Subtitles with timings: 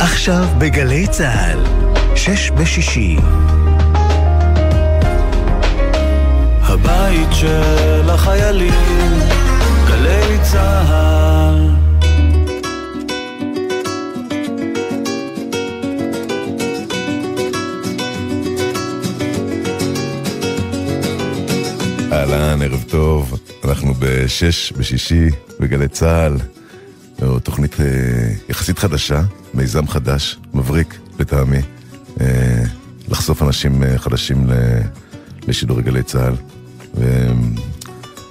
[0.00, 1.64] עכשיו בגלי צה"ל,
[2.16, 3.16] שש בשישי.
[6.62, 9.18] הבית של החיילים,
[9.88, 11.70] גלי צה"ל.
[22.12, 25.28] אהלן, ערב טוב, אנחנו בשש בשישי
[25.60, 26.36] בגלי צה"ל,
[27.42, 27.86] תוכנית אה,
[28.48, 29.22] יחסית חדשה,
[29.54, 31.58] מיזם חדש, מבריק לטעמי,
[32.20, 32.64] אה,
[33.08, 34.46] לחשוף אנשים אה, חדשים
[35.48, 36.34] לשידורי גלי צה"ל,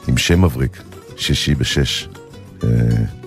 [0.07, 0.83] עם שם מבריק,
[1.17, 2.07] שישי בשש,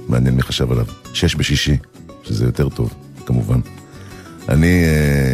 [0.08, 1.76] מעניין מי חשב עליו, שש בשישי,
[2.22, 2.94] שזה יותר טוב,
[3.26, 3.60] כמובן.
[4.48, 4.84] אני,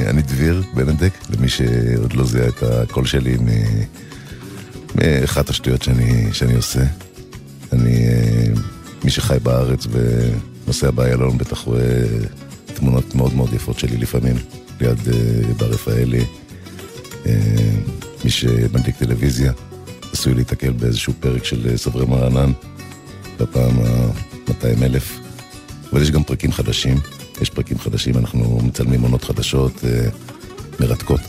[0.07, 3.37] אני דביר בנדק, למי שעוד לא זיהה את הקול שלי.
[4.95, 6.83] מאחת השטויות שאני, שאני עושה.
[7.73, 8.07] אני,
[9.05, 12.05] מי שחי בארץ ונוסע באיילון בטח רואה
[12.75, 14.37] תמונות מאוד מאוד יפות שלי לפעמים,
[14.81, 14.99] ליד
[15.57, 16.25] בר רפאלי.
[18.25, 19.53] מי שמנדיק טלוויזיה,
[20.13, 22.53] עשוי להתקל באיזשהו פרק של סברי מרנן,
[23.41, 25.19] בפעם ה-200 אלף.
[25.93, 26.97] אבל יש גם פרקים חדשים,
[27.41, 29.85] יש פרקים חדשים, אנחנו מצלמים עונות חדשות
[30.81, 31.21] מרתקות,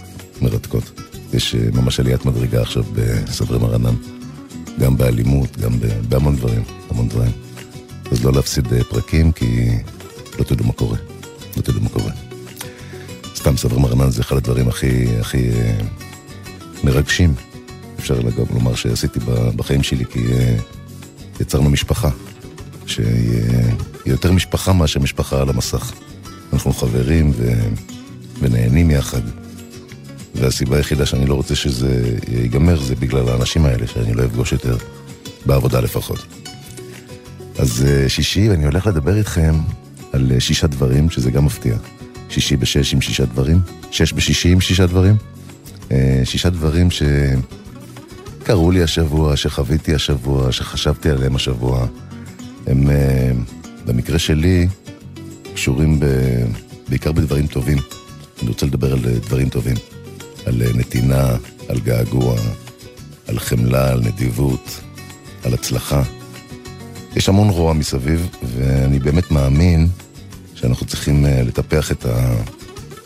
[0.41, 1.01] מרתקות.
[1.33, 3.95] יש ממש עליית מדרגה עכשיו בסברי מרנן,
[4.79, 5.71] גם באלימות, גם
[6.09, 7.31] בהמון דברים, המון דברים.
[8.11, 9.69] אז לא להפסיד פרקים, כי
[10.39, 10.97] לא תדעו מה קורה,
[11.57, 12.11] לא תדעו מה קורה.
[13.35, 15.49] סתם סברי מרנן זה אחד הדברים הכי, הכי
[16.83, 17.33] מרגשים,
[17.99, 19.19] אפשר גם לומר שעשיתי
[19.55, 20.25] בחיים שלי, כי
[21.39, 22.09] יצרנו משפחה,
[22.85, 23.41] שהיא
[24.05, 25.91] יותר משפחה מאשר משפחה על המסך.
[26.53, 27.53] אנחנו חברים ו...
[28.39, 29.21] ונהנים יחד.
[30.35, 34.77] והסיבה היחידה שאני לא רוצה שזה ייגמר זה בגלל האנשים האלה שאני לא אפגוש יותר,
[35.45, 36.38] בעבודה לפחות.
[37.59, 39.55] אז שישי, ואני הולך לדבר איתכם
[40.13, 41.75] על שישה דברים, שזה גם מפתיע.
[42.29, 43.59] שישי בשש עם שישה דברים,
[43.91, 45.15] שש בשישי עם שישה דברים.
[46.23, 46.87] שישה דברים
[48.41, 51.87] שקרו לי השבוע, שחוויתי השבוע, שחשבתי עליהם השבוע.
[52.67, 52.89] הם,
[53.85, 54.67] במקרה שלי,
[55.53, 56.05] קשורים ב...
[56.89, 57.77] בעיקר בדברים טובים.
[58.41, 59.75] אני רוצה לדבר על דברים טובים.
[60.45, 61.35] על נתינה,
[61.67, 62.35] על געגוע,
[63.27, 64.79] על חמלה, על נדיבות,
[65.43, 66.03] על הצלחה.
[67.15, 69.87] יש המון רוע מסביב, ואני באמת מאמין
[70.55, 72.35] שאנחנו צריכים לטפח את, ה...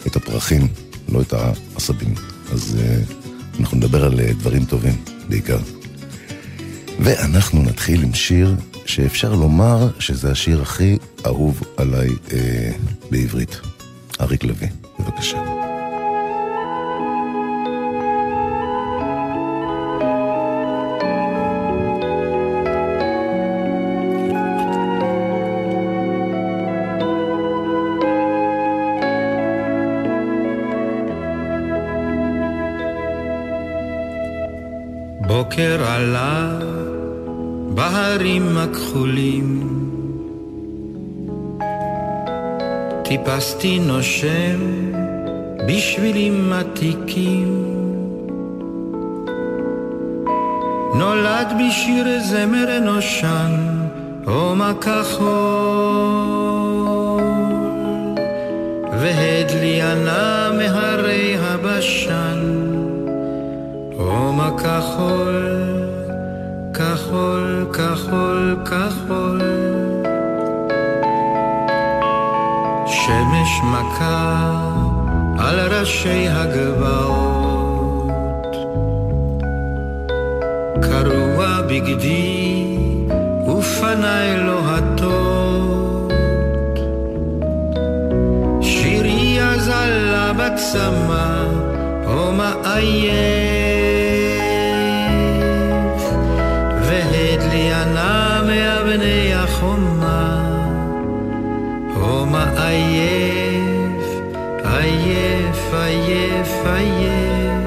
[0.07, 0.67] את הפרחים,
[1.09, 2.13] לא את העשבים.
[2.51, 2.77] אז
[3.59, 4.95] אנחנו נדבר על דברים טובים
[5.29, 5.59] בעיקר.
[6.99, 8.55] ואנחנו נתחיל עם שיר
[8.85, 12.71] שאפשר לומר שזה השיר הכי אהוב עליי אה,
[13.11, 13.59] בעברית.
[14.21, 14.67] אריק לוי,
[14.99, 15.72] בבקשה.
[35.53, 36.49] בוקר עלה
[37.73, 39.69] בהרים הכחולים.
[43.03, 44.59] טיפסתי נושם
[45.67, 47.63] בשבילים עתיקים.
[50.95, 53.51] נולד בשיר זמר נושן
[54.25, 55.23] עומק כחול.
[58.99, 62.62] והדליינה מהרי הבשן
[64.33, 65.35] עומק כחול,
[66.73, 69.41] כחול, כחול, כחול.
[72.87, 74.51] שמש מכה
[75.39, 78.11] על ראשי הגבעות,
[80.81, 82.77] קרוע בגדי
[83.47, 86.13] ופניי לוהטות.
[88.61, 91.45] שירי אזלה בצמא,
[92.07, 93.52] או מאיים
[102.57, 104.05] עייף,
[104.63, 107.63] עייף, עייף, עייף.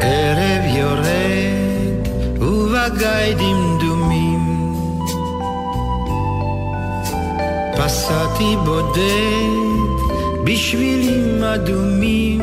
[0.00, 2.08] ערב יורד
[2.40, 4.74] ובגיא דמדומים,
[7.76, 9.70] פסעתי בודד
[10.44, 12.40] בשבילים אדומים.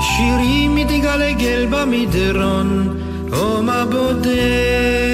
[0.00, 2.98] שירי מתגלגל במדרון,
[3.32, 5.05] הומה בודד,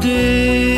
[0.00, 0.75] day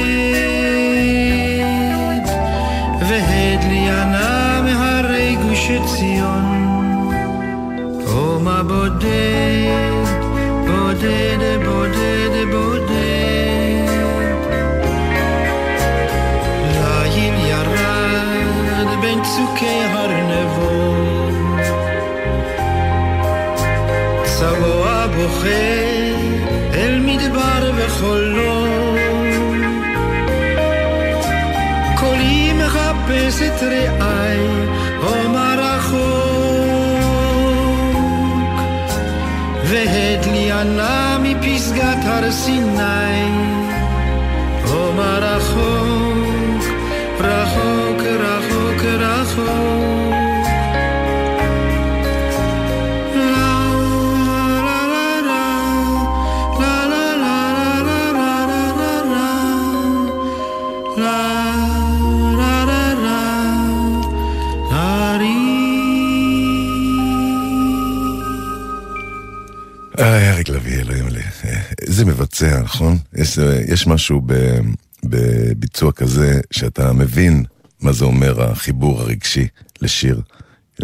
[72.65, 72.99] נכון?
[73.15, 74.59] יש, יש משהו ב,
[75.05, 77.45] בביצוע כזה, שאתה מבין
[77.81, 79.47] מה זה אומר החיבור הרגשי
[79.83, 80.21] לשיר.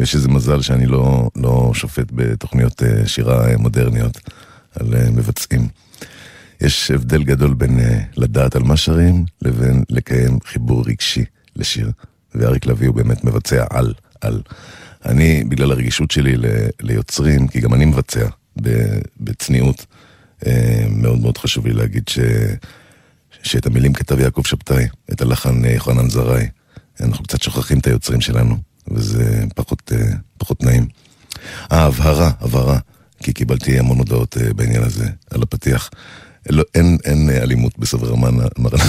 [0.00, 4.20] יש איזה מזל שאני לא, לא שופט בתוכניות אה, שירה אה, מודרניות
[4.80, 5.68] על אה, מבצעים.
[6.60, 7.80] יש הבדל גדול בין
[8.16, 11.24] לדעת על מה שרים לבין לקיים חיבור רגשי
[11.56, 11.90] לשיר.
[12.34, 14.42] ואריק לביא הוא באמת מבצע על, על.
[15.04, 16.34] אני, בגלל הרגישות שלי
[16.80, 18.26] ליוצרים, כי גם אני מבצע
[19.20, 19.86] בצניעות,
[20.90, 22.18] מאוד מאוד חשוב לי להגיד ש...
[23.42, 26.46] שאת המילים כתב יעקב שבתאי, את הלחן יוחנן זרעי.
[27.00, 28.56] אנחנו קצת שוכחים את היוצרים שלנו,
[28.88, 29.92] וזה פחות,
[30.38, 30.86] פחות נעים.
[31.72, 32.78] אה, הבהרה, הבהרה,
[33.22, 35.90] כי קיבלתי המון הודעות בעניין הזה, על הפתיח.
[36.50, 38.46] לא, אין, אין אלימות בסובר מרנן,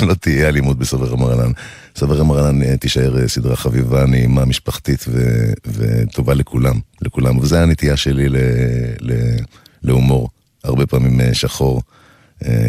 [0.08, 1.52] לא תהיה אלימות בסובר מרנן.
[1.96, 7.38] סובר מרנן תישאר סדרה חביבה, נעימה, משפחתית ו, וטובה לכולם, לכולם.
[7.38, 8.38] וזו הנטייה שלי ל,
[9.02, 9.12] ל,
[9.84, 10.30] להומור,
[10.66, 11.82] הרבה פעמים שחור,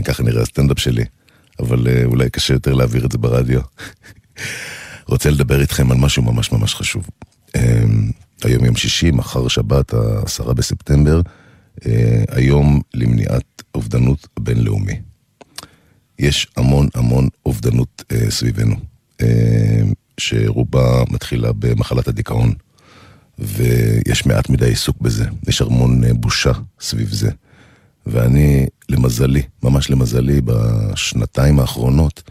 [0.04, 1.04] ככה נראה הסטנדאפ שלי,
[1.58, 3.60] אבל אולי קשה יותר להעביר את זה ברדיו.
[5.08, 7.06] רוצה לדבר איתכם על משהו ממש ממש חשוב.
[8.44, 11.20] היום יום שישי, מחר שבת, העשרה בספטמבר,
[12.28, 15.00] היום למניעת אובדנות בינלאומי.
[16.18, 18.76] יש המון המון אובדנות אה, סביבנו,
[19.20, 19.82] אה,
[20.18, 22.52] שרובה מתחילה במחלת הדיכאון,
[23.38, 27.30] ויש מעט מדי עיסוק בזה, יש המון אה, בושה סביב זה.
[28.06, 32.22] ואני, למזלי, ממש למזלי, בשנתיים האחרונות,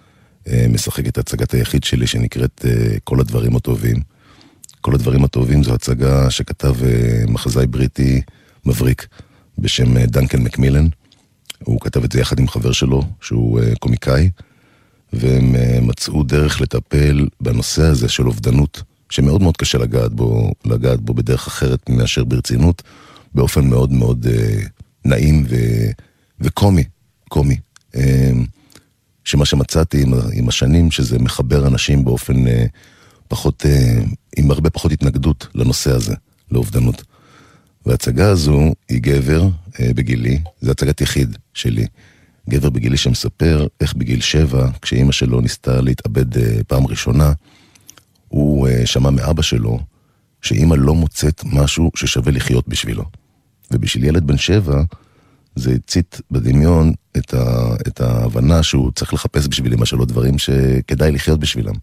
[0.48, 3.98] אה, משחק את הצגת היחיד שלי שנקראת אה, כל הדברים הטובים.
[4.82, 8.22] כל הדברים הטובים זו הצגה שכתב אה, מחזאי בריטי
[8.66, 9.08] מבריק.
[9.58, 10.88] בשם דנקן מקמילן.
[11.64, 14.30] הוא כתב את זה יחד עם חבר שלו, שהוא קומיקאי,
[15.14, 15.56] והם
[15.88, 21.48] מצאו דרך לטפל בנושא הזה של אובדנות, שמאוד מאוד קשה לגעת בו, לגעת בו בדרך
[21.48, 22.84] אחרת מאשר ברצינות,
[23.36, 24.28] באופן מאוד מאוד
[25.06, 25.56] נעים ו,
[26.40, 26.84] וקומי,
[27.30, 27.58] קומי.
[29.24, 32.44] שמה שמצאתי עם, עם השנים, שזה מחבר אנשים באופן
[33.28, 33.66] פחות,
[34.38, 36.16] עם הרבה פחות התנגדות לנושא הזה,
[36.52, 37.04] לאובדנות.
[37.86, 39.48] וההצגה הזו היא גבר
[39.80, 41.86] אה, בגילי, זו הצגת יחיד שלי.
[42.50, 47.34] גבר בגילי שמספר איך בגיל שבע, כשאימא שלו ניסתה להתאבד אה, פעם ראשונה,
[48.28, 49.80] הוא אה, שמע מאבא שלו
[50.42, 53.04] שאימא לא מוצאת משהו ששווה לחיות בשבילו.
[53.72, 54.84] ובשביל ילד בן שבע,
[55.56, 61.12] זה הצית בדמיון את, ה, את ההבנה שהוא צריך לחפש בשביל אמא שלו דברים שכדאי
[61.12, 61.74] לחיות בשבילם.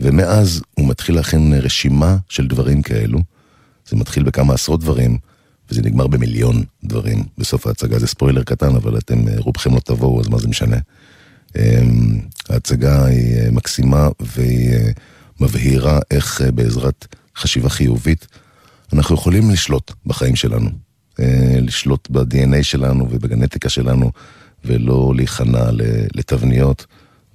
[0.00, 3.18] ומאז הוא מתחיל להכין רשימה של דברים כאלו.
[3.88, 5.18] זה מתחיל בכמה עשרות דברים,
[5.70, 7.98] וזה נגמר במיליון דברים בסוף ההצגה.
[7.98, 10.76] זה ספוילר קטן, אבל אתם, רובכם לא תבואו, אז מה זה משנה?
[12.48, 14.74] ההצגה היא מקסימה והיא
[15.40, 18.26] מבהירה איך בעזרת חשיבה חיובית
[18.92, 20.87] אנחנו יכולים לשלוט בחיים שלנו.
[21.62, 24.12] לשלוט ב-DNA שלנו ובגנטיקה שלנו,
[24.64, 25.64] ולא להיכנע
[26.14, 26.86] לתבניות,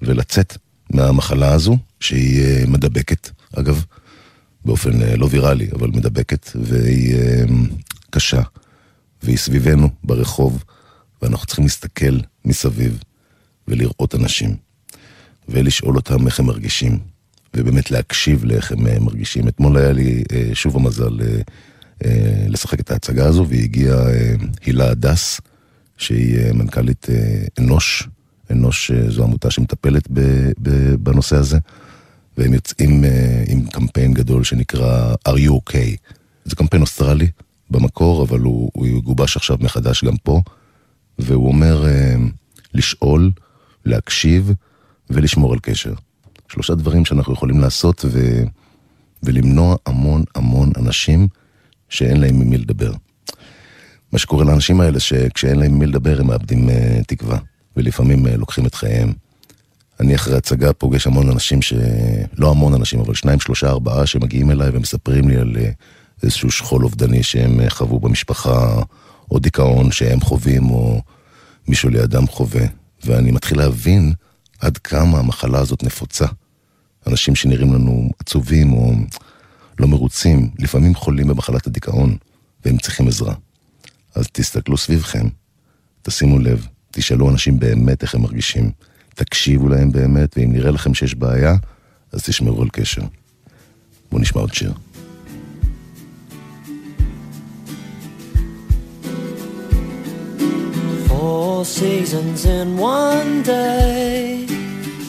[0.02, 0.58] ולצאת
[0.90, 3.86] מהמחלה הזו, שהיא מדבקת, אגב.
[4.66, 7.16] באופן לא ויראלי, אבל מדבקת, והיא
[8.10, 8.42] קשה,
[9.24, 10.64] והיא סביבנו ברחוב,
[11.22, 13.00] ואנחנו צריכים להסתכל מסביב
[13.68, 14.56] ולראות אנשים,
[15.50, 17.00] ולשאול אותם איך הם מרגישים,
[17.56, 19.48] ובאמת להקשיב לאיך הם מרגישים.
[19.48, 20.24] אתמול היה לי
[20.54, 21.20] שוב המזל
[22.50, 24.06] לשחק את ההצגה הזו, והגיעה
[24.66, 25.42] הילה הדס,
[25.98, 27.08] שהיא מנכ"לית
[27.60, 28.08] אנוש,
[28.52, 30.08] אנוש זו עמותה שמטפלת
[31.00, 31.58] בנושא הזה.
[32.38, 33.04] והם יוצאים
[33.48, 35.98] עם קמפיין גדול שנקרא are you okay.
[36.46, 37.28] זה קמפיין אוסטרלי
[37.70, 40.42] במקור, אבל הוא, הוא גובש עכשיו מחדש גם פה,
[41.20, 41.86] והוא אומר,
[42.74, 43.32] לשאול,
[43.86, 44.52] להקשיב
[45.10, 45.94] ולשמור על קשר.
[46.48, 48.44] שלושה דברים שאנחנו יכולים לעשות ו...
[49.24, 51.28] ולמנוע המון המון אנשים
[51.94, 52.92] שאין להם עם מי לדבר.
[54.12, 56.74] מה שקורה לאנשים האלה, שכשאין להם עם מי לדבר הם מאבדים uh,
[57.08, 57.38] תקווה,
[57.78, 59.14] ולפעמים uh, לוקחים את חייהם.
[60.00, 61.74] אני אחרי הצגה פוגש המון אנשים ש...
[62.38, 66.84] לא המון אנשים, אבל שניים, שלושה, ארבעה שמגיעים אליי ומספרים לי על uh, איזשהו שכול
[66.84, 68.82] אובדני שהם uh, חוו במשפחה,
[69.32, 71.02] או דיכאון שהם חווים, או
[71.68, 72.66] מישהו לידם חווה.
[73.06, 74.14] ואני מתחיל להבין
[74.60, 76.26] עד כמה המחלה הזאת נפוצה.
[77.08, 78.94] אנשים שנראים לנו עצובים או
[79.80, 82.18] לא מרוצים, לפעמים חולים במחלת הדיכאון,
[82.66, 83.36] והם צריכים עזרה.
[84.16, 85.28] אז תסתכלו סביבכם,
[86.02, 88.72] תשימו לב, תשאלו אנשים באמת איך הם מרגישים,
[89.16, 91.56] תקשיבו להם באמת, ואם נראה לכם שיש בעיה,
[92.12, 93.02] אז תשמרו על קשר.
[94.12, 94.74] בואו נשמע עוד שיר.
[101.08, 104.53] Four seasons in one day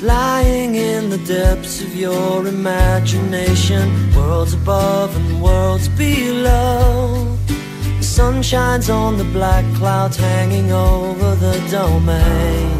[0.04, 7.38] Lying in the depths of your imagination Worlds above and worlds below.
[7.46, 12.70] The sun shines on the black clouds hanging over the domain.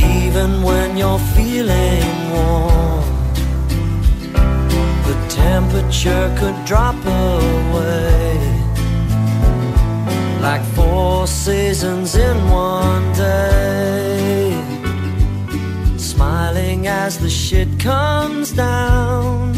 [0.00, 3.04] Even when you're feeling warm
[5.08, 8.38] The temperature could drop away.
[10.40, 14.01] Like four seasons in one day
[16.22, 19.52] Smiling as the shit comes down.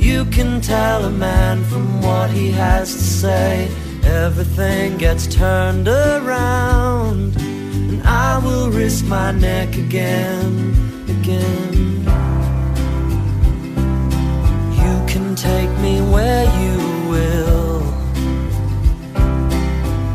[0.00, 3.68] You can tell a man from what he has to say.
[4.04, 7.36] Everything gets turned around.
[7.36, 10.52] And I will risk my neck again,
[11.16, 11.74] again.
[14.82, 16.76] You can take me where you
[17.12, 17.82] will.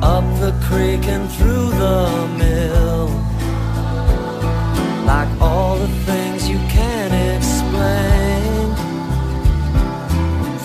[0.01, 1.99] Up the creek and through the
[2.39, 3.24] mill
[5.05, 8.75] like all the things you can't explain.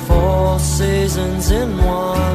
[0.06, 2.29] Four seasons in one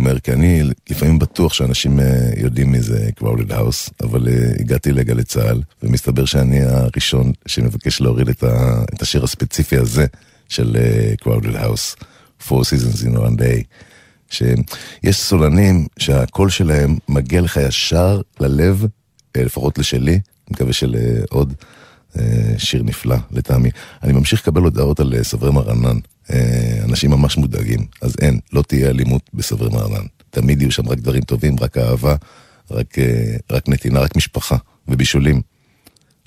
[0.00, 0.18] אומר?
[0.20, 5.24] כי אני לפעמים בטוח שאנשים אה, יודעים מי זה Crowded House, אבל אה, הגעתי לגלי
[5.24, 10.06] צה"ל, ומסתבר שאני הראשון שמבקש להוריד את, ה, את השיר הספציפי הזה
[10.48, 12.04] של אה, Crowded House,
[12.48, 13.62] Four Seasons in One Day.
[14.30, 18.86] שיש סולנים שהקול שלהם מגיע לך ישר ללב,
[19.36, 21.54] לפחות לשלי, אני מקווה שלעוד.
[21.58, 21.79] אה,
[22.58, 23.70] שיר נפלא לטעמי.
[24.02, 25.98] אני ממשיך לקבל הודעות על אה, סברי מרנן.
[26.32, 30.06] אה, אנשים ממש מודאגים, אז אין, לא תהיה אלימות בסברי מרנן.
[30.30, 32.16] תמיד יהיו שם רק דברים טובים, רק אהבה,
[32.70, 34.56] רק, אה, רק נתינה, רק משפחה
[34.88, 35.40] ובישולים.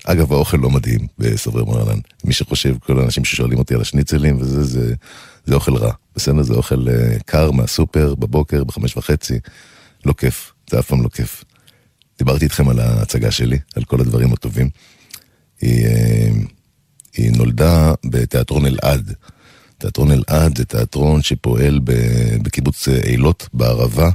[0.04, 1.98] אגב, האוכל לא מדהים בסברי מרנן.
[2.24, 4.94] מי שחושב, כל האנשים ששואלים אותי על השניצלים וזה, זה,
[5.44, 5.92] זה אוכל רע.
[6.16, 6.42] בסדר?
[6.42, 9.38] זה אוכל אה, קר מהסופר, בבוקר, בחמש וחצי.
[10.06, 11.44] לא כיף, זה אף פעם לא כיף.
[12.18, 14.68] דיברתי איתכם על ההצגה שלי, על כל הדברים הטובים.
[15.60, 16.30] היא, אה,
[17.16, 19.12] היא נולדה בתיאטרון אלעד.
[19.78, 21.80] תיאטרון אלעד זה תיאטרון שפועל
[22.42, 24.10] בקיבוץ אילות בערבה,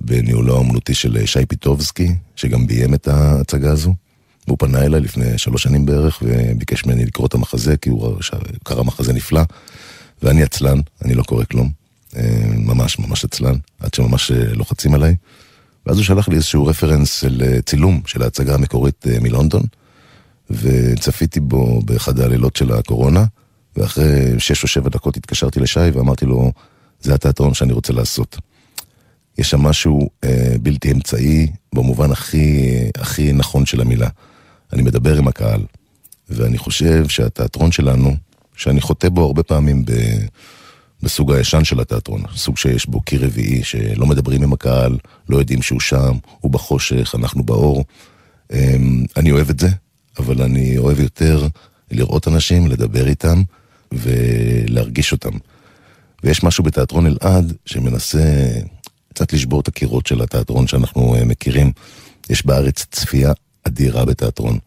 [0.00, 3.94] בניהולו האומנותי של שי פיטובסקי, שגם ביים את ההצגה הזו.
[4.46, 8.16] והוא פנה אליי לפני שלוש שנים בערך, וביקש ממני לקרוא את המחזה, כי הוא
[8.64, 9.42] קרא מחזה נפלא.
[10.22, 11.70] ואני עצלן, אני לא קורא כלום.
[12.16, 15.16] אה, ממש ממש עצלן, עד שממש אה, לוחצים עליי.
[15.86, 19.62] ואז הוא שלח לי איזשהו רפרנס של אה, צילום של ההצגה המקורית מלונדון,
[20.50, 23.24] וצפיתי בו באחד הלילות של הקורונה,
[23.76, 26.52] ואחרי שש או שבע דקות התקשרתי לשי ואמרתי לו,
[27.00, 28.38] זה התיאטרון שאני רוצה לעשות.
[29.38, 34.08] יש שם משהו אה, בלתי אמצעי, במובן הכי, הכי נכון של המילה.
[34.72, 35.60] אני מדבר עם הקהל,
[36.28, 38.16] ואני חושב שהתיאטרון שלנו,
[38.56, 39.92] שאני חוטא בו הרבה פעמים ב...
[41.02, 45.62] בסוג הישן של התיאטרון, סוג שיש בו קיר רביעי, שלא מדברים עם הקהל, לא יודעים
[45.62, 47.84] שהוא שם, הוא בחושך, אנחנו באור.
[48.52, 49.68] אמ, אני אוהב את זה,
[50.18, 51.46] אבל אני אוהב יותר
[51.90, 53.42] לראות אנשים, לדבר איתם
[53.92, 55.30] ולהרגיש אותם.
[56.24, 58.48] ויש משהו בתיאטרון אלעד שמנסה
[59.14, 61.72] קצת לשבור את הקירות של התיאטרון שאנחנו אה, מכירים.
[62.30, 63.32] יש בארץ צפייה
[63.64, 64.58] אדירה בתיאטרון.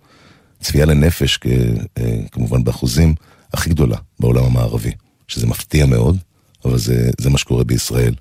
[0.61, 1.39] צפייה לנפש,
[1.97, 3.15] אה, כמובן באחוזים,
[3.53, 4.91] הכי גדולה בעולם המערבי.
[5.31, 6.17] שזה מפתיע מאוד,
[6.65, 8.13] אבל זה, זה מה שקורה בישראל.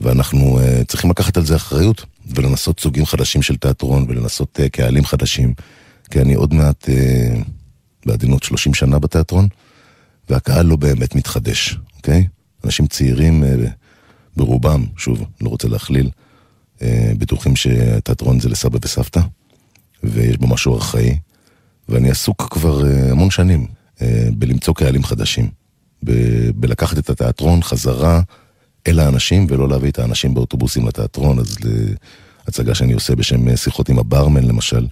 [0.00, 5.54] ואנחנו uh, צריכים לקחת על זה אחריות, ולנסות סוגים חדשים של תיאטרון, ולנסות קהלים חדשים.
[6.10, 7.38] כי אני עוד מעט, uh,
[8.06, 9.48] בעדינות 30 שנה בתיאטרון,
[10.30, 12.26] והקהל לא באמת מתחדש, אוקיי?
[12.64, 13.68] אנשים צעירים, uh,
[14.36, 16.10] ברובם, שוב, לא רוצה להכליל,
[16.78, 16.82] uh,
[17.18, 19.20] בטוחים שתיאטרון זה לסבא וסבתא,
[20.02, 21.18] ויש בו משהו ארכאי,
[21.88, 24.00] ואני עסוק כבר uh, המון שנים uh,
[24.36, 25.50] בלמצוא קהלים חדשים.
[26.04, 28.20] ב- בלקחת את התיאטרון חזרה
[28.86, 31.56] אל האנשים ולא להביא את האנשים באוטובוסים לתיאטרון, אז
[32.46, 34.86] להצגה שאני עושה בשם שיחות עם הברמן למשל,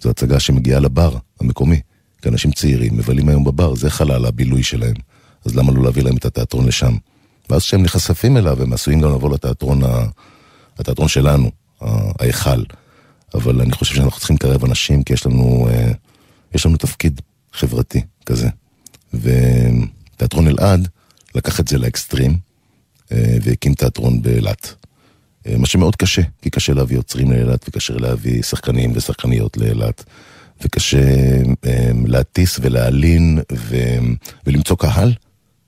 [0.00, 1.80] זו הצגה שמגיעה לבר המקומי,
[2.22, 4.94] כי אנשים צעירים מבלים היום בבר, זה חלל הבילוי שלהם,
[5.44, 6.96] אז למה לא להביא להם את התיאטרון לשם?
[7.50, 10.06] ואז כשהם נחשפים אליו, הם עשויים גם לבוא לתיאטרון ה...
[10.78, 11.50] התיאטרון שלנו,
[12.20, 12.62] ההיכל.
[13.34, 15.92] אבל אני חושב שאנחנו צריכים לקרב אנשים, כי יש לנו, אה,
[16.54, 17.20] יש לנו תפקיד
[17.52, 18.48] חברתי כזה.
[19.14, 19.30] ו...
[20.20, 20.88] תיאטרון אלעד
[21.34, 22.38] לקח את זה לאקסטרים
[23.12, 24.74] אה, והקים תיאטרון באילת.
[25.50, 30.04] אה, מה שמאוד קשה, כי קשה להביא יוצרים לאילת וקשה להביא שחקנים ושחקניות לאילת.
[30.64, 30.98] וקשה
[31.66, 33.76] אה, להטיס ולהלין ו...
[34.46, 35.14] ולמצוא קהל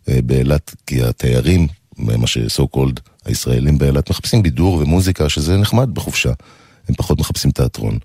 [0.09, 1.67] באילת, כי התיירים,
[1.97, 6.33] מה שסו קולד הישראלים באילת, מחפשים בידור ומוזיקה, שזה נחמד בחופשה.
[6.89, 7.99] הם פחות מחפשים תיאטרון.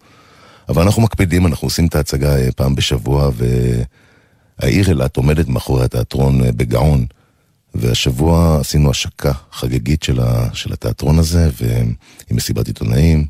[0.70, 3.46] אבל אנחנו מקפידים, אנחנו עושים את ההצגה פעם בשבוע, ו...
[4.60, 7.06] העיר אילת עומדת מאחורי התיאטרון אה, בגאון,
[7.78, 11.94] והשבוע עשינו השקה חגיגית של, ה, של התיאטרון הזה, ועם
[12.32, 13.26] מסיבת עיתונאים,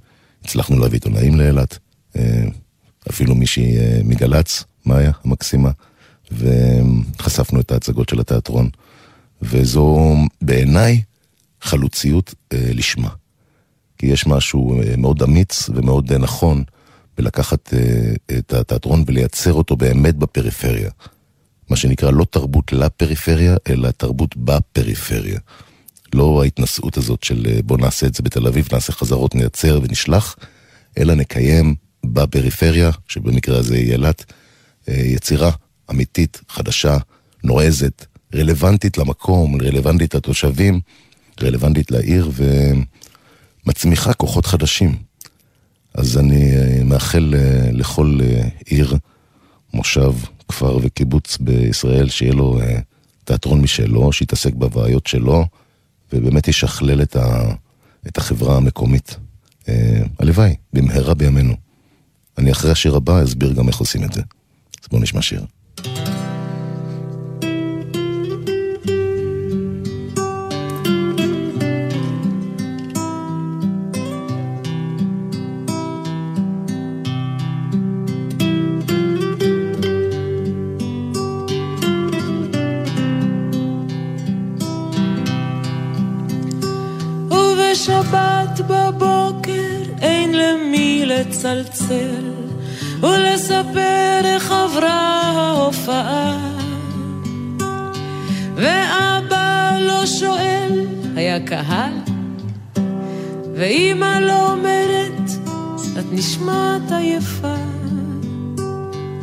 [0.45, 1.77] הצלחנו להביא עיתונאים לאילת,
[2.15, 2.43] אה,
[3.09, 5.71] אפילו מישהי אה, מגל"צ, מאיה המקסימה,
[6.31, 8.69] וחשפנו את ההצגות של התיאטרון.
[9.41, 11.01] וזו בעיניי
[11.61, 13.09] חלוציות לשמה.
[13.97, 16.63] כי יש משהו מאוד אמיץ ומאוד נכון
[17.17, 17.73] בלקחת
[18.37, 20.89] את התיאטרון ולייצר אותו באמת בפריפריה.
[21.69, 25.39] מה שנקרא לא תרבות לפריפריה, אלא תרבות בפריפריה.
[26.13, 30.35] לא ההתנשאות הזאת של אה, בוא נעשה את זה בתל אביב, נעשה חזרות, נייצר ונשלח,
[30.97, 31.75] אלא נקיים
[32.05, 34.33] בפריפריה, שבמקרה הזה היא אילת,
[34.89, 35.51] אה, יצירה
[35.91, 36.97] אמיתית, חדשה,
[37.43, 40.79] נועזת, רלוונטית למקום, רלוונטית לתושבים,
[41.41, 42.31] רלוונטית לעיר
[43.65, 44.95] ומצמיחה כוחות חדשים.
[45.93, 47.33] אז אני אה, מאחל
[47.71, 48.19] לכל
[48.65, 48.97] עיר,
[49.73, 50.13] מושב,
[50.47, 52.79] כפר וקיבוץ בישראל, שיהיה לו אה,
[53.23, 55.45] תיאטרון משלו, שיתעסק בבעיות שלו,
[56.13, 57.53] ובאמת ישכלל את, ה,
[58.07, 59.15] את החברה המקומית.
[59.69, 61.53] אה, הלוואי, במהרה בימינו.
[62.37, 64.21] אני אחרי השיר הבא אסביר גם איך עושים את זה.
[64.83, 65.45] אז בואו נשמע שיר.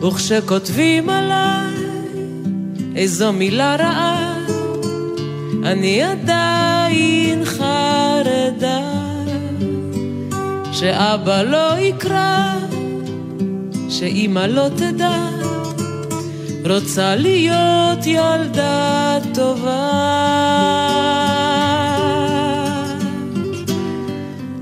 [0.04, 1.74] וכשכותבים עליי
[2.96, 4.38] איזו מילה רעה,
[5.64, 8.94] אני עדיין חרדה.
[10.72, 12.52] שאבא לא יקרא,
[13.88, 15.18] שאימא לא תדע,
[16.70, 19.90] רוצה להיות ילדה טובה.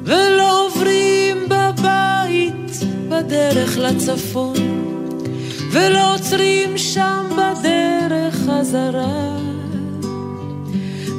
[0.04, 4.71] ולא עוברים בבית בדרך לצפון,
[5.72, 9.32] ולא עוצרים שם בדרך חזרה.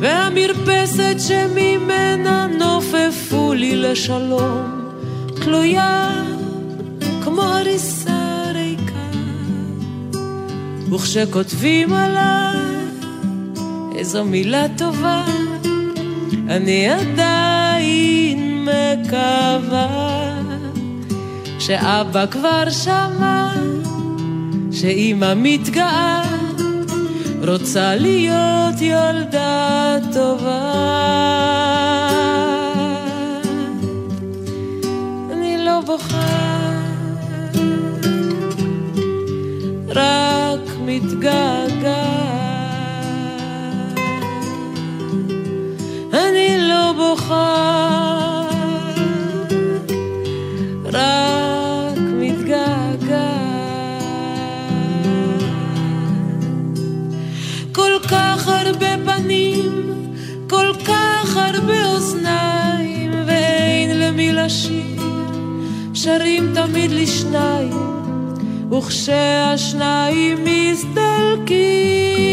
[0.04, 4.92] והמרפסת שממנה נופפו לי לשלום
[5.36, 6.12] תלויה
[7.24, 9.18] כמו הריסה ריקה
[10.92, 12.58] וכשכותבים עליי
[13.96, 15.26] איזו מילה טובה
[16.50, 20.39] אני עדיין מקווה
[21.60, 23.73] שאבא כבר שמע
[24.74, 26.24] שאימא מתגאה
[27.48, 30.74] רוצה להיות ילדה טובה.
[35.32, 36.30] אני לא בוכה,
[39.88, 42.24] רק מתגעגעת.
[46.14, 48.03] אני לא בוכה
[64.46, 65.02] לשיר,
[65.94, 67.74] שרים תמיד לשניים,
[68.72, 72.33] וכשהשניים מסתלקים,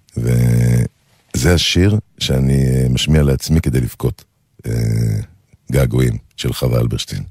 [1.41, 4.23] וזה השיר שאני אה, משמיע לעצמי כדי לבכות.
[4.65, 4.71] אה,
[5.71, 7.23] געגועים של חווה אלברשטיין.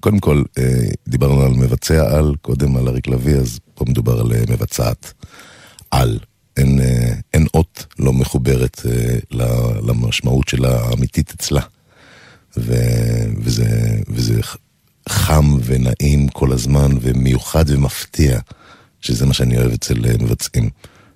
[0.00, 4.32] קודם כל, אה, דיברנו על מבצע על, קודם על אריק לביא, אז פה מדובר על
[4.48, 5.12] מבצעת
[5.90, 6.18] על.
[6.56, 6.80] אין,
[7.34, 8.80] אין אות לא מחוברת
[9.82, 11.62] למשמעות שלה האמיתית אצלה.
[12.56, 12.74] ו,
[13.36, 14.40] וזה, וזה
[15.08, 18.40] חם ונעים כל הזמן, ומיוחד ומפתיע,
[19.00, 20.70] שזה מה שאני אוהב אצל מבצעים.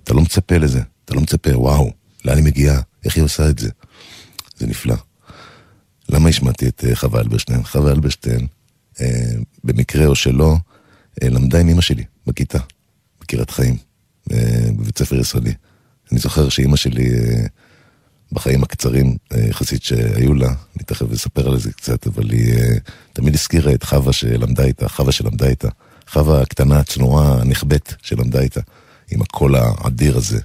[0.05, 1.91] אתה לא מצפה לזה, אתה לא מצפה, וואו,
[2.27, 3.71] לאן היא מגיעה, איך היא עושה את זה.
[4.57, 4.97] זה נפלא.
[6.09, 7.65] למה השמעתי את אה, חווה אלברשטיין?
[7.65, 8.47] חווה אלברשטיין,
[9.01, 9.33] אה,
[9.65, 10.57] במקרה או שלא,
[11.23, 12.59] אה, למדה עם אמא שלי בכיתה,
[13.21, 13.77] בקירת חיים,
[14.33, 15.53] אה, בבית ספר יסודי.
[16.13, 17.09] אני זוכר שאימא שלי...
[17.15, 17.47] אה,
[18.33, 22.77] בחיים הקצרים אה, יחסית שהיו לה, אני תכף אספר על זה קצת, אבל היא אה,
[23.13, 25.69] תמיד הזכירה את חווה שלמדה איתה, חווה שלמדה איתה,
[26.09, 28.61] חווה הקטנה, הצנועה, הנכבדת שלמדה איתה,
[29.11, 30.41] עם הקול האדיר הזה.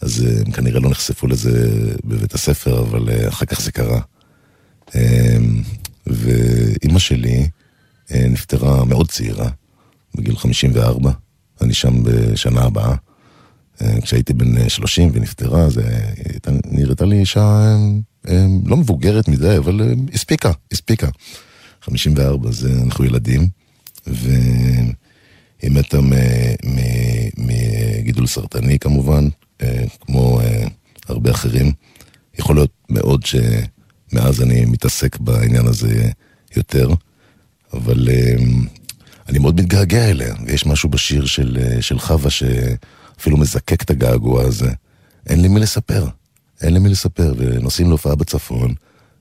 [0.00, 4.00] אז אה, הם כנראה לא נחשפו לזה בבית הספר, אבל אחר כך זה קרה.
[6.06, 7.48] ואימא שלי
[8.10, 9.50] נפטרה מאוד צעירה,
[10.14, 11.10] בגיל 54,
[11.60, 12.94] אני שם בשנה הבאה.
[13.82, 15.82] אה, כשהייתי בן 30 אה, ונפטרה, זה
[16.64, 17.76] נראתה לי אישה
[18.28, 21.08] אה, לא מבוגרת מדי, אבל הספיקה, הספיקה.
[21.82, 23.48] 54, זה אנחנו ילדים,
[24.06, 25.98] והיא מתה
[27.36, 29.28] מגידול סרטני כמובן,
[30.00, 30.40] כמו
[31.08, 31.72] הרבה אחרים.
[32.38, 36.10] יכול להיות מאוד שמאז אני מתעסק בעניין הזה
[36.56, 36.90] יותר,
[37.72, 38.08] אבל
[39.28, 42.42] אני מאוד מתגעגע אליה, ויש משהו בשיר של, של חווה ש...
[43.20, 44.70] אפילו מזקק את הגעגוע הזה.
[45.26, 46.06] אין לי מי לספר,
[46.62, 48.74] אין לי מי לספר, ונוסעים להופעה בצפון,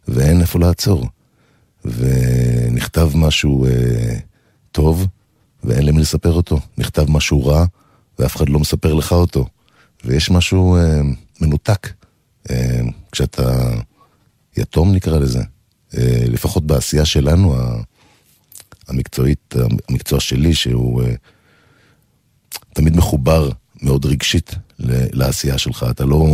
[0.07, 1.07] ואין איפה לעצור.
[1.85, 4.17] ונכתב משהו אה,
[4.71, 5.07] טוב,
[5.63, 6.59] ואין למי לספר אותו.
[6.77, 7.65] נכתב משהו רע,
[8.19, 9.45] ואף אחד לא מספר לך אותו.
[10.05, 11.01] ויש משהו אה,
[11.41, 11.87] מנותק.
[12.49, 12.81] אה,
[13.11, 13.73] כשאתה
[14.57, 15.43] יתום נקרא לזה,
[15.97, 17.55] אה, לפחות בעשייה שלנו,
[18.89, 19.55] המקצועית,
[19.89, 21.13] המקצוע שלי, שהוא אה,
[22.73, 23.49] תמיד מחובר
[23.81, 25.85] מאוד רגשית לעשייה שלך.
[25.89, 26.27] אתה לא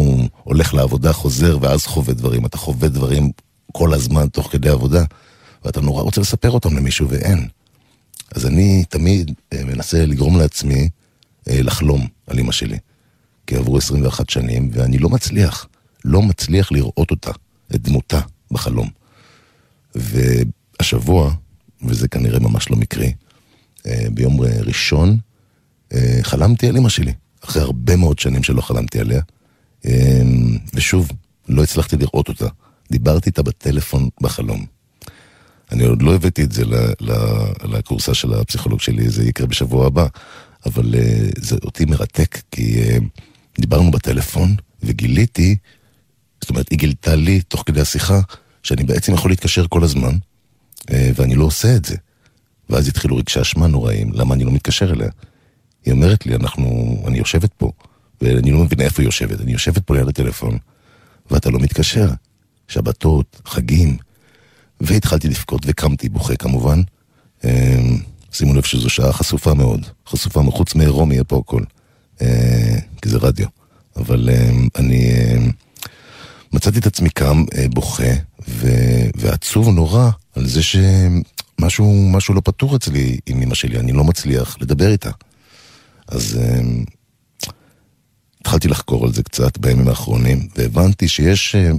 [0.44, 3.32] הולך לעבודה, חוזר ואז חווה דברים, אתה חווה דברים
[3.72, 5.04] כל הזמן תוך כדי עבודה,
[5.66, 7.48] ואתה נורא רוצה לספר אותם למישהו ואין.
[8.36, 10.90] אז אני תמיד אה, מנסה לגרום לעצמי
[11.50, 12.78] אה, לחלום על אמא שלי.
[13.48, 15.68] כי עברו 21 שנים, ואני לא מצליח,
[16.06, 17.32] לא מצליח לראות אותה,
[17.76, 18.20] את דמותה,
[18.52, 18.90] בחלום.
[19.96, 21.34] והשבוע,
[21.82, 23.14] וזה כנראה ממש לא מקרי,
[23.88, 25.18] אה, ביום ראשון
[26.22, 27.14] חלמתי על אמא שלי.
[27.44, 29.22] אחרי הרבה מאוד שנים שלא חלמתי עליה.
[29.86, 31.12] אמ, ושוב,
[31.50, 32.48] לא הצלחתי לראות אותה.
[32.92, 34.66] דיברתי איתה בטלפון בחלום.
[35.72, 36.64] אני עוד לא הבאתי את זה
[37.64, 40.08] לקורסה של הפסיכולוג שלי, זה יקרה בשבוע הבא,
[40.66, 40.96] אבל
[41.38, 42.82] זה אותי מרתק, כי
[43.60, 45.56] דיברנו בטלפון, וגיליתי,
[46.42, 48.20] זאת אומרת, היא גילתה לי, תוך כדי השיחה,
[48.64, 50.16] שאני בעצם יכול להתקשר כל הזמן,
[50.92, 51.96] ואני לא עושה את זה.
[52.70, 55.10] ואז התחילו רגשי אשמה נוראים, למה אני לא מתקשר אליה?
[55.86, 57.72] היא אומרת לי, אנחנו, אני יושבת פה,
[58.22, 60.58] ואני לא מבין איפה היא יושבת, אני יושבת פה ליד הטלפון,
[61.32, 62.10] ואתה לא מתקשר.
[62.68, 63.98] שבתות, חגים,
[64.82, 66.82] והתחלתי לבכות וקמתי בוכה כמובן.
[67.44, 67.98] אמ,
[68.32, 71.66] שימו לב שזו שעה חשופה מאוד, חשופה מחוץ מעירום יהיה פה הכל, אה,
[73.02, 73.48] כי זה רדיו.
[73.96, 75.52] אבל אמ, אני אמ,
[76.54, 78.14] מצאתי את עצמי קם, אה, בוכה,
[79.16, 84.92] ועצוב נורא על זה שמשהו לא פתור אצלי עם אמא שלי, אני לא מצליח לדבר
[84.92, 85.10] איתה.
[86.08, 86.40] אז
[88.46, 91.72] התחלתי לחקור על זה קצת בימים האחרונים, והבנתי שיש אה,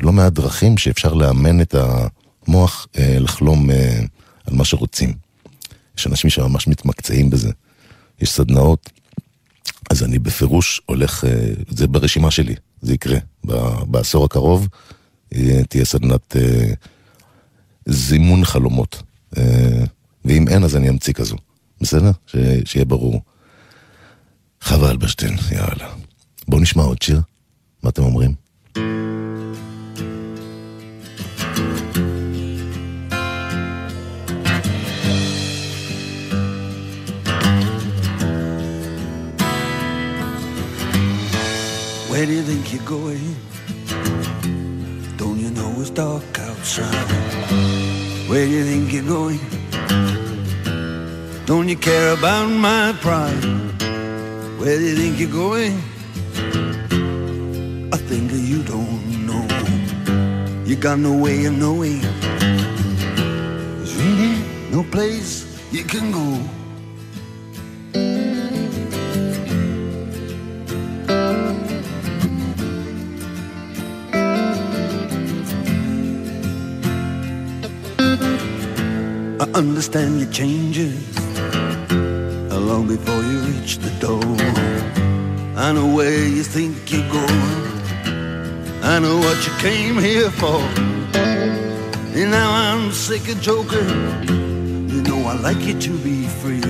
[0.00, 4.00] לא מעט דרכים שאפשר לאמן את המוח אה, לחלום אה,
[4.46, 5.12] על מה שרוצים.
[5.98, 7.50] יש אנשים שממש מתמקצעים בזה.
[8.20, 8.90] יש סדנאות,
[9.90, 11.24] אז אני בפירוש הולך,
[11.68, 13.18] זה ברשימה שלי, זה יקרה.
[13.86, 14.68] בעשור הקרוב
[15.68, 16.36] תהיה סדנת
[17.86, 19.02] זימון חלומות.
[20.24, 21.36] ואם אין, אז אני אמציא כזו.
[21.80, 22.10] בסדר?
[22.64, 23.22] שיהיה ברור.
[24.62, 25.94] חווה אלברשטיין, יאללה.
[26.48, 27.20] בואו נשמע עוד שיר.
[27.82, 28.34] מה אתם אומרים?
[42.18, 43.36] Where do you think you're going?
[45.16, 47.10] Don't you know it's dark outside?
[48.28, 49.38] Where do you think you're going?
[51.46, 53.44] Don't you care about my pride?
[54.58, 55.74] Where do you think you're going?
[57.94, 59.46] I think you don't know.
[60.64, 62.00] You got no way of knowing.
[63.78, 66.57] There's really no place you can go.
[79.58, 81.18] Understand your changes
[82.60, 84.22] long before you reach the door.
[85.56, 88.82] I know where you think you're going.
[88.84, 90.60] I know what you came here for.
[92.18, 93.88] And now I'm sick of joking.
[94.92, 96.60] You know I like you to be free.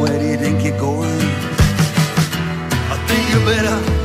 [0.00, 1.22] Where do you think you're going?
[2.92, 3.97] I think you better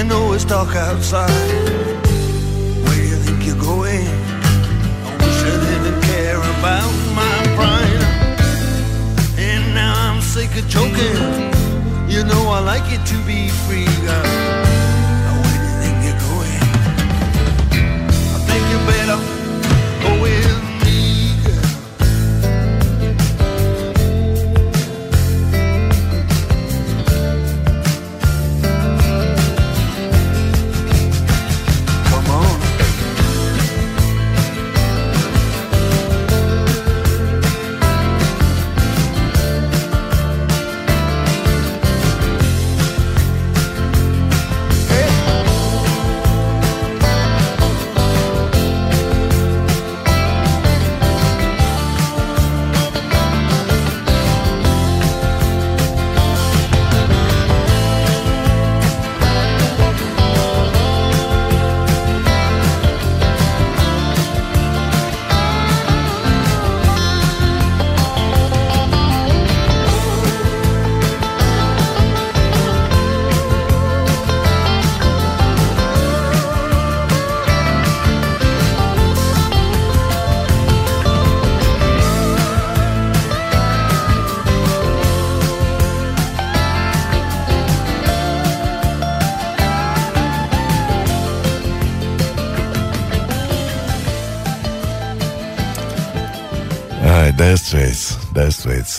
[0.00, 1.28] you know it's dark outside?
[2.84, 4.06] Where you think you're going?
[5.04, 8.02] I wish I didn't care about my pride.
[9.36, 11.20] And now I'm sick of joking.
[12.08, 14.24] You know I like it to be free, girl.
[15.42, 16.62] Where do you think you're going?
[18.36, 19.29] I think you better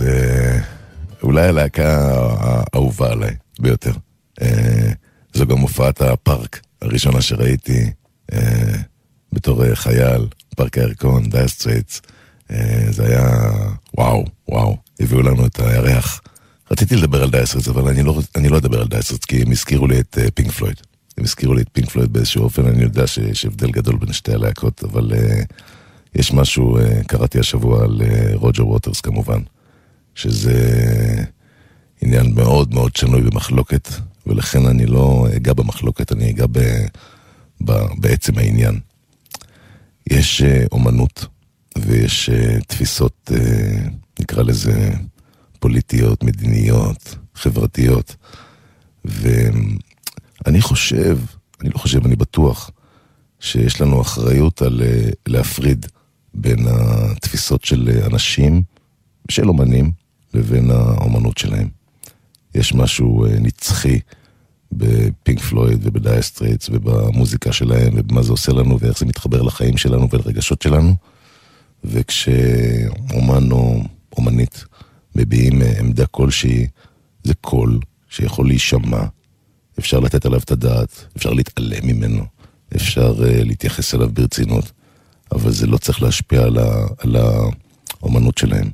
[0.01, 0.59] סטרייטס,
[1.23, 3.91] אולי הלהקה האהובה עליי ביותר.
[4.41, 4.91] אה,
[5.33, 7.91] זו גם הופעת הפארק הראשונה שראיתי
[8.33, 8.73] אה,
[9.33, 12.01] בתור אה, חייל, פארק הירקון, דייר סטרייטס.
[12.89, 13.29] זה היה
[13.97, 16.21] וואו, וואו, הביאו לנו את הירח.
[16.71, 19.87] רציתי לדבר על דייסרץ, אבל אני לא, אני לא אדבר על דייסרץ, כי הם הזכירו
[19.87, 20.75] לי את אה, פינק פלויד.
[21.17, 24.33] הם הזכירו לי את פינק פלויד באיזשהו אופן, אני יודע שיש הבדל גדול בין שתי
[24.33, 25.53] הלהקות, אבל אה,
[26.15, 29.39] יש משהו, uh, קראתי השבוע על uh, רוג'ר ווטרס כמובן,
[30.15, 31.23] שזה
[32.01, 33.87] עניין מאוד מאוד שנוי במחלוקת,
[34.27, 36.59] ולכן אני לא אגע במחלוקת, אני אגע ב,
[37.65, 38.79] ב, בעצם העניין.
[40.09, 41.25] יש uh, אומנות
[41.77, 44.91] ויש uh, תפיסות, uh, נקרא לזה,
[45.59, 48.15] פוליטיות, מדיניות, חברתיות.
[49.05, 51.17] ואני חושב,
[51.61, 52.71] אני לא חושב, אני בטוח,
[53.39, 55.85] שיש לנו אחריות על אה, להפריד
[56.33, 58.63] בין התפיסות של אנשים,
[59.29, 59.91] של אומנים,
[60.33, 61.69] לבין האומנות שלהם.
[62.55, 63.99] יש משהו אה, נצחי
[64.71, 70.07] בפינק פלויד ובדייר סטרייטס ובמוזיקה שלהם ובמה זה עושה לנו ואיך זה מתחבר לחיים שלנו
[70.11, 70.95] ולרגשות שלנו.
[71.83, 73.83] וכשאומן או
[74.17, 74.65] אומנית
[75.15, 76.67] מביעים אה, עמדה כלשהי,
[77.23, 79.03] זה קול שיכול להישמע,
[79.79, 82.23] אפשר לתת עליו את הדעת, אפשר להתעלם ממנו,
[82.75, 84.71] אפשר uh, להתייחס אליו ברצינות,
[85.31, 88.69] אבל זה לא צריך להשפיע על, ה, על האומנות שלהם.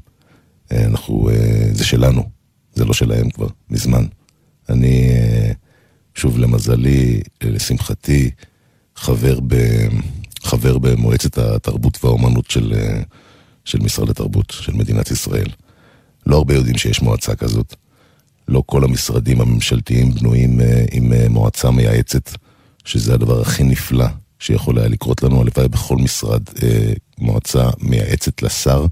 [0.70, 1.34] Uh, אנחנו, uh,
[1.72, 2.30] זה שלנו,
[2.74, 4.06] זה לא שלהם כבר, מזמן.
[4.70, 5.54] אני, uh,
[6.16, 8.32] שוב למזלי, לשמחתי,
[8.96, 9.56] חבר, ב,
[10.42, 12.74] חבר במועצת התרבות והאומנות של,
[13.66, 15.50] של משרד התרבות, של מדינת ישראל.
[16.26, 17.76] לא הרבה יודעים שיש מועצה כזאת.
[18.48, 22.32] לא כל המשרדים הממשלתיים בנויים אה, עם אה, מועצה מייעצת,
[22.86, 24.06] שזה הדבר הכי נפלא
[24.40, 25.42] שיכול היה לקרות לנו.
[25.42, 28.86] הלוואי בכל משרד אה, מועצה מייעצת לשר,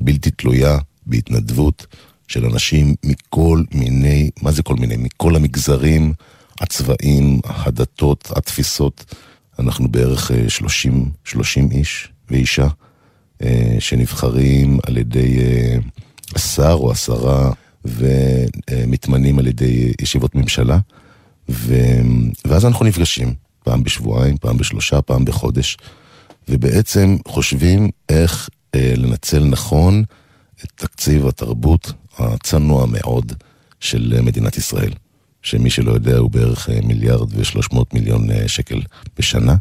[0.00, 1.86] בלתי תלויה, בהתנדבות,
[2.28, 4.96] של אנשים מכל מיני, מה זה כל מיני?
[4.96, 6.12] מכל המגזרים,
[6.60, 9.14] הצבעים, הדתות, התפיסות.
[9.58, 12.68] אנחנו בערך 30, 30 איש ואישה
[13.78, 15.38] שנבחרים על ידי
[16.34, 17.52] השר או השרה
[17.84, 20.78] ומתמנים על ידי ישיבות ממשלה,
[21.48, 21.74] ו...
[22.46, 25.76] ואז אנחנו נפגשים, פעם בשבועיים, פעם בשלושה, פעם בחודש,
[26.48, 30.04] ובעצם חושבים איך אה, לנצל נכון
[30.64, 33.32] את תקציב התרבות הצנוע מאוד
[33.80, 34.92] של מדינת ישראל,
[35.42, 38.80] שמי שלא יודע הוא בערך מיליארד ושלוש מאות מיליון אה, שקל
[39.18, 39.54] בשנה.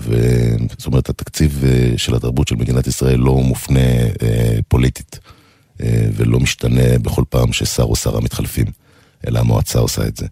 [0.00, 3.80] וזאת אומרת, התקציב אה, של התרבות של מדינת ישראל לא מופנה
[4.22, 5.20] אה, פוליטית.
[5.82, 8.66] אה, ולא משתנה בכל פעם ששר או שרה מתחלפים,
[9.26, 10.26] אלא המועצה עושה את זה.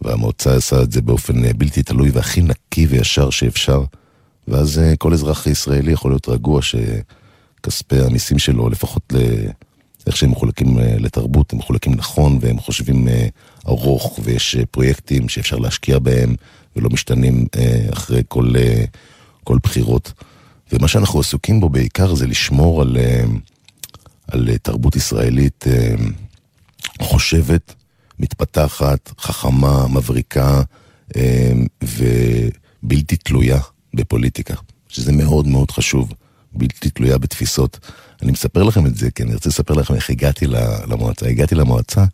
[0.00, 3.84] והמועצה עושה את זה באופן אה, בלתי תלוי והכי נקי וישר שאפשר,
[4.48, 6.60] ואז אה, כל אזרח ישראלי יכול להיות רגוע
[7.58, 9.16] שכספי המיסים שלו, לפחות ל...
[10.06, 13.08] איך שהם מחולקים לתרבות, הם מחולקים נכון והם חושבים
[13.66, 16.34] ארוך ויש פרויקטים שאפשר להשקיע בהם
[16.76, 17.46] ולא משתנים
[17.92, 18.52] אחרי כל,
[19.44, 20.12] כל בחירות.
[20.72, 22.96] ומה שאנחנו עסוקים בו בעיקר זה לשמור על
[24.28, 25.94] על אה, תרבות ישראלית אה,
[27.02, 27.74] חושבת,
[28.18, 30.62] מתפתחת, חכמה, מבריקה
[31.16, 33.60] אה, ובלתי תלויה
[33.94, 34.54] בפוליטיקה,
[34.88, 36.12] שזה מאוד מאוד חשוב,
[36.52, 37.78] בלתי תלויה בתפיסות.
[38.22, 40.46] אני מספר לכם את זה כי אני רוצה לספר לכם איך הגעתי
[40.86, 41.28] למועצה.
[41.28, 42.04] הגעתי למועצה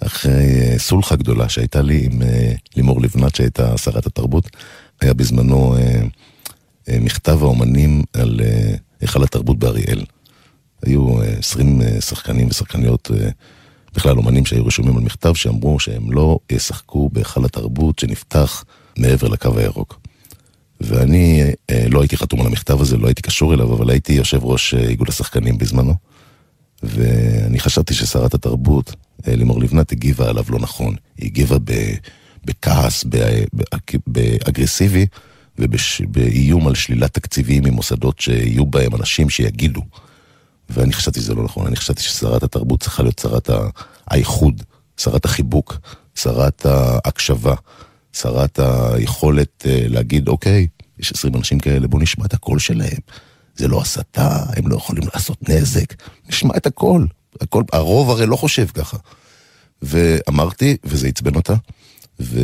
[0.00, 2.22] אחרי סולחה גדולה שהייתה לי עם
[2.76, 4.50] לימור לבנת שהייתה שרת התרבות.
[5.00, 5.76] היה בזמנו
[6.88, 8.40] מכתב האומנים על
[9.00, 10.04] היכל התרבות באריאל.
[10.86, 13.28] היו 20 אה, אה, שחקנים ושחקניות, אה,
[13.94, 18.64] בכלל אומנים שהיו רשומים על מכתב שאמרו שהם לא ישחקו בהיכל התרבות שנפתח
[18.98, 20.00] מעבר לקו הירוק.
[20.80, 21.42] ואני
[21.88, 25.08] לא הייתי חתום על המכתב הזה, לא הייתי קשור אליו, אבל הייתי יושב ראש איגוד
[25.08, 25.94] השחקנים בזמנו.
[26.82, 28.94] ואני חשבתי ששרת התרבות,
[29.26, 30.94] לימור לבנת, הגיבה עליו לא נכון.
[31.18, 31.56] היא הגיבה
[32.44, 33.04] בכעס,
[34.06, 35.06] באגרסיבי,
[35.58, 39.82] ובאיום על שלילת תקציבים ממוסדות שיהיו בהם אנשים שיגידו
[40.70, 43.50] ואני חשבתי שזה לא נכון, אני חשבתי ששרת התרבות צריכה להיות שרת
[44.06, 44.62] האיחוד,
[44.96, 45.76] שרת החיבוק,
[46.14, 47.54] שרת ההקשבה,
[48.14, 50.66] שרת היכולת אה, להגיד, אוקיי,
[50.98, 52.98] יש עשרים אנשים כאלה, בואו נשמע את הקול שלהם.
[53.56, 55.94] זה לא הסתה, הם לא יכולים לעשות נזק,
[56.28, 57.06] נשמע את הקול.
[57.40, 58.96] הכל, הרוב הרי לא חושב ככה.
[59.82, 61.54] ואמרתי, וזה עצבן אותה,
[62.20, 62.40] ו...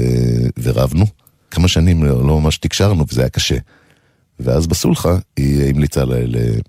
[0.62, 1.06] ורבנו.
[1.50, 3.56] כמה שנים לא, לא ממש תקשרנו, וזה היה קשה.
[4.40, 6.04] ואז בסולחה היא המליצה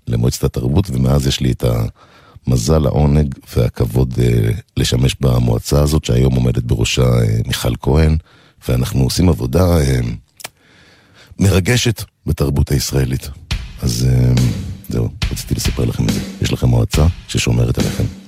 [0.06, 1.64] למועצת התרבות, ומאז יש לי את
[2.46, 8.16] המזל, העונג והכבוד אה, לשמש במועצה הזאת, שהיום עומדת בראשה אה, מיכל כהן,
[8.68, 10.00] ואנחנו עושים עבודה אה,
[11.38, 13.30] מרגשת בתרבות הישראלית.
[13.82, 14.08] אז
[14.88, 16.20] זהו, רציתי לספר לכם את זה.
[16.42, 18.21] יש לכם מועצה ששומרת עליכם.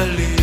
[0.00, 0.39] מקווה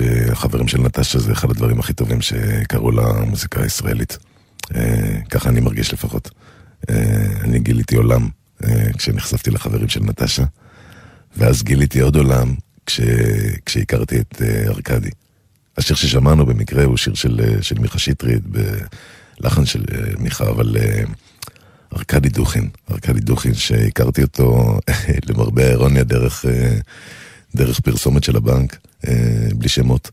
[0.00, 4.18] שהחברים של נטשה זה אחד הדברים הכי טובים שקרו למוזיקה הישראלית.
[4.74, 6.30] אה, ככה אני מרגיש לפחות.
[6.90, 8.28] אה, אני גיליתי עולם
[8.64, 10.44] אה, כשנחשפתי לחברים של נטשה,
[11.36, 12.54] ואז גיליתי עוד עולם
[12.86, 13.00] כש...
[13.66, 15.10] כשהכרתי את ארכדי.
[15.76, 18.42] השיר ששמענו במקרה הוא שיר של, של מיכה שטרית,
[19.40, 19.84] בלחן של
[20.18, 20.76] מיכה, אבל
[21.96, 24.78] ארכדי דוכין, ארכדי דוכין שהכרתי אותו
[25.28, 26.44] למרבה האירוניה דרך,
[27.54, 28.76] דרך פרסומת של הבנק,
[29.54, 30.10] בלי שמות.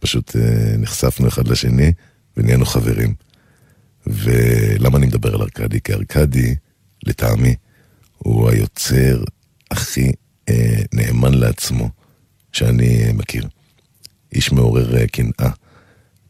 [0.00, 0.36] פשוט
[0.78, 1.92] נחשפנו אחד לשני
[2.36, 3.14] ונהיינו חברים.
[4.06, 5.80] ולמה אני מדבר על ארכדי?
[5.80, 6.54] כי ארכדי,
[7.06, 7.54] לטעמי,
[8.18, 9.22] הוא היוצר
[9.70, 10.12] הכי
[10.48, 11.90] אה, נאמן לעצמו
[12.52, 13.48] שאני מכיר.
[14.32, 15.50] איש מעורר אה, קנאה,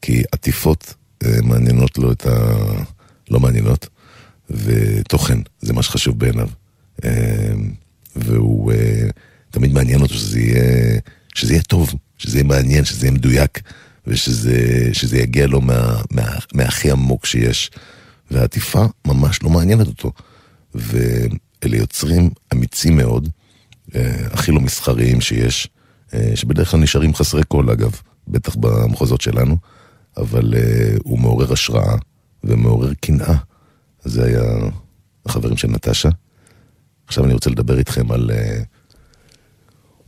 [0.03, 2.57] כי עטיפות אה, מעניינות לו את ה...
[3.31, 3.89] לא מעניינות,
[4.51, 6.49] ותוכן, זה מה שחשוב בעיניו.
[7.05, 7.53] אה,
[8.17, 9.09] והוא אה,
[9.51, 11.01] תמיד מעניין אותו שזה יהיה,
[11.39, 13.61] שזה יהיה טוב, שזה יהיה מעניין, שזה יהיה מדויק.
[14.07, 17.71] ושזה יגיע לו מה, מה, מהכי עמוק שיש.
[18.31, 20.13] והעטיפה ממש לא מעניינת אותו.
[20.75, 23.29] ואלה יוצרים אמיצים מאוד,
[23.95, 25.69] אה, הכי לא מסחריים שיש,
[26.15, 29.57] אה, שבדרך כלל נשארים חסרי קול אגב, בטח במחוזות שלנו,
[30.17, 31.97] אבל אה, הוא מעורר השראה
[32.45, 33.35] ומעורר קנאה.
[34.05, 34.43] זה היה
[35.27, 36.09] החברים של נטשה.
[37.07, 38.31] עכשיו אני רוצה לדבר איתכם על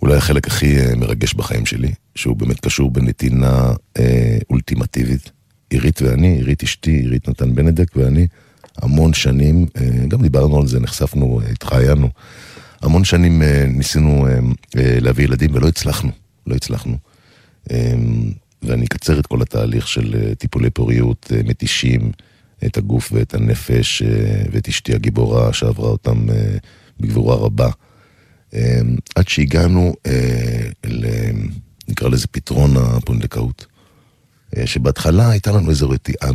[0.02, 5.30] אולי החלק הכי מרגש בחיים שלי, שהוא באמת קשור בנתינה אה, אולטימטיבית.
[5.70, 8.26] עירית ואני, עירית אשתי, עירית נתן בנדק ואני,
[8.76, 12.08] המון שנים, אה, גם דיברנו על זה, נחשפנו, התראיינו.
[12.82, 14.32] המון שנים אה, ניסינו אה,
[14.76, 16.10] אה, להביא ילדים ולא הצלחנו,
[16.46, 16.96] לא הצלחנו.
[17.70, 17.94] אה,
[18.62, 22.12] ואני אקצר את כל התהליך של אה, טיפולי פוריות אה, מתישים,
[22.66, 26.56] את הגוף ואת הנפש, אה, ואת אשתי הגיבורה שעברה אותם אה,
[27.00, 27.70] בגבורה רבה.
[28.54, 28.80] אה,
[29.14, 31.06] עד שהגענו אה, ל...
[31.88, 33.66] נקרא לזה פתרון הפונדקאות.
[34.56, 36.32] אה, שבהתחלה הייתה לנו איזו רתיעה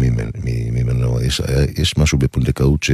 [0.71, 1.41] ממנו, יש,
[1.77, 2.91] יש משהו בפונדקאות ש,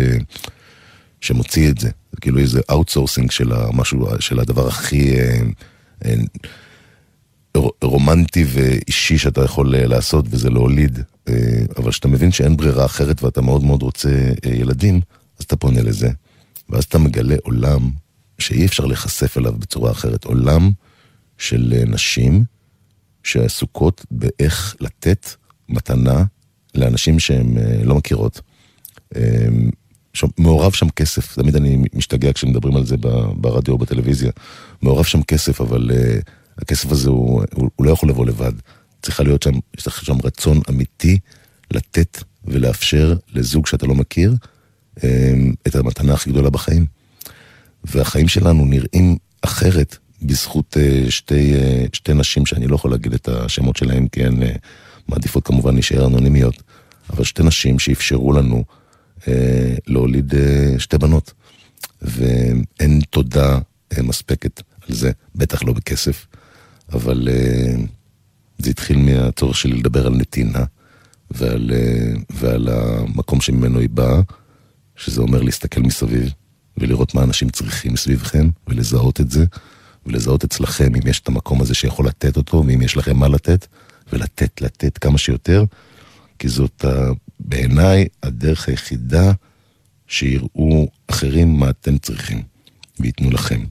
[1.22, 5.40] שמוציא את זה, זה כאילו איזה outsourcing של המשהו, של הדבר הכי אה,
[6.06, 6.14] אה,
[7.84, 11.00] רומנטי ואישי שאתה יכול לעשות, וזה להוליד,
[11.78, 14.10] אבל כשאתה מבין שאין ברירה אחרת ואתה מאוד מאוד רוצה
[14.46, 15.02] ילדים,
[15.40, 16.10] אז אתה פונה לזה,
[16.70, 17.90] ואז אתה מגלה עולם
[18.42, 20.72] שאי אפשר להיחשף אליו בצורה אחרת, עולם
[21.38, 22.44] של נשים
[23.24, 25.30] שעסוקות באיך לתת
[25.70, 26.24] מתנה
[26.76, 28.42] לאנשים שהן אה, לא מכירות.
[29.16, 29.70] אמ,
[30.38, 32.96] מעורב שם כסף, תמיד אני משתגע כשמדברים על זה
[33.36, 34.32] ברדיו או בטלוויזיה.
[34.82, 38.52] מעורב שם כסף, אבל uh, הכסף הזה הוא, הוא, הוא לא יכול לבוא לבד.
[39.02, 41.20] צריכה להיות שם, צריך שם רצון אמיתי
[41.72, 44.36] לתת ולאפשר לזוג שאתה לא מכיר
[45.00, 45.04] um,
[45.68, 46.86] את המתנה הכי גדולה בחיים.
[47.84, 53.28] והחיים שלנו נראים אחרת בזכות אה, שתי, אה, שתי נשים שאני לא יכול להגיד את
[53.28, 54.56] השמות שלהן, כי הן אה,
[55.08, 56.64] מעדיפות כמובן להישאר אנונימיות,
[57.10, 58.64] אבל שתי נשים שאפשרו לנו
[59.28, 61.34] אה, להוליד אה, שתי בנות.
[62.02, 63.60] ואין תודה
[63.98, 66.28] אה, מספקת על זה, בטח לא בכסף,
[66.94, 67.76] אבל אה,
[68.58, 70.64] זה התחיל מהצורך שלי לדבר על נתינה
[71.32, 74.22] ועל, אה, ועל המקום שממנו היא באה,
[74.96, 76.34] שזה אומר להסתכל מסביב
[76.82, 79.46] ולראות מה אנשים צריכים סביבכם ולזהות את זה.
[80.06, 83.68] ולזהות אצלכם אם יש את המקום הזה שיכול לתת אותו, ואם יש לכם מה לתת,
[84.14, 85.66] ולתת, לתת כמה שיותר,
[86.40, 86.86] כי זאת
[87.40, 89.32] בעיניי הדרך היחידה
[90.08, 92.44] שיראו אחרים מה אתם צריכים,
[93.00, 93.64] וייתנו לכם.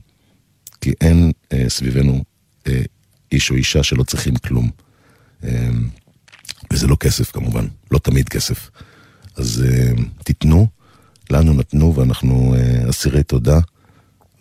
[0.81, 2.23] כי אין אה, סביבנו
[2.67, 2.81] אה,
[3.31, 4.69] איש או אישה שלא צריכים כלום.
[5.43, 5.69] אה,
[6.73, 8.69] וזה לא כסף כמובן, לא תמיד כסף.
[9.35, 9.91] אז אה,
[10.23, 10.67] תיתנו,
[11.31, 13.59] לנו נתנו ואנחנו אה, אסירי תודה.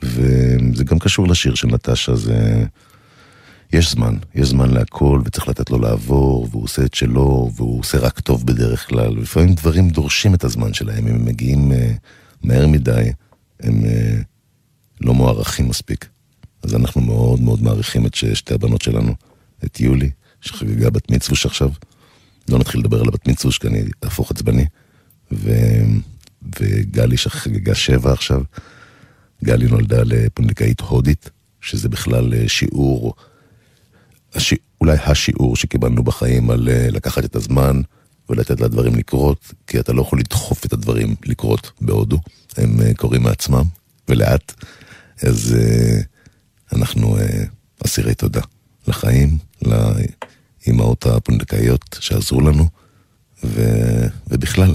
[0.02, 2.64] וזה גם קשור לשיר של נטשה, זה...
[3.72, 7.98] יש זמן, יש זמן להכל, וצריך לתת לו לעבור, והוא עושה את שלו, והוא עושה
[7.98, 9.18] רק טוב בדרך כלל.
[9.18, 11.74] ולפעמים דברים דורשים את הזמן שלהם, אם הם מגיעים uh,
[12.42, 13.12] מהר מדי,
[13.60, 14.24] הם uh,
[15.00, 16.08] לא מוערכים מספיק.
[16.62, 19.14] אז אנחנו מאוד מאוד מעריכים את שתי הבנות שלנו,
[19.64, 20.10] את יולי,
[20.40, 21.70] שחגגה בת מצווש עכשיו.
[22.48, 24.64] לא נתחיל לדבר על הבת מצווש, כי אני אהפוך עצבני.
[25.32, 25.50] ו...
[26.60, 28.42] וגלי שחגגה שבע עכשיו.
[29.44, 31.30] גלי נולדה לפונדקאית הודית,
[31.60, 33.14] שזה בכלל אה, שיעור,
[34.34, 34.54] הש...
[34.80, 37.80] אולי השיעור שקיבלנו בחיים על אה, לקחת את הזמן
[38.30, 42.18] ולתת לדברים לקרות, כי אתה לא יכול לדחוף את הדברים לקרות בהודו,
[42.56, 43.64] הם אה, קורים מעצמם,
[44.08, 44.52] ולאט.
[45.22, 45.56] אז
[46.72, 47.16] אנחנו
[47.86, 48.40] אסירי תודה
[48.88, 52.68] לחיים, לאימהות הפונדקאיות שעזרו לנו,
[53.44, 53.62] ו...
[54.26, 54.74] ובכלל.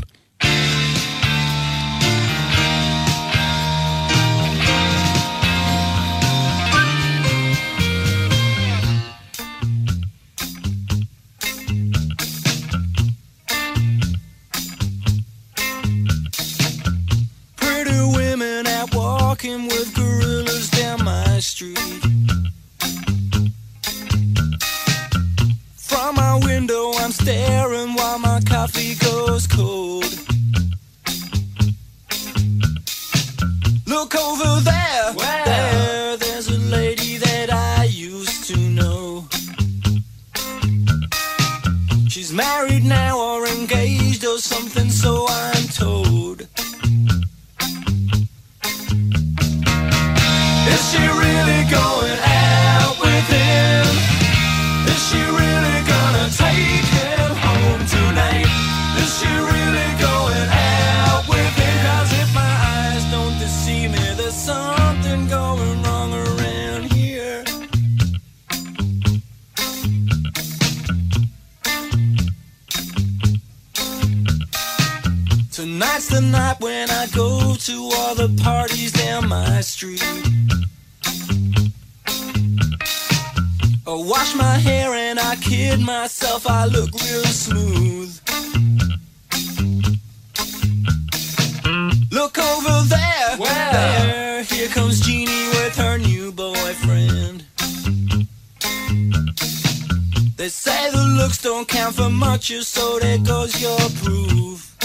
[100.56, 104.76] Say the looks don't count for much, so there goes your proof.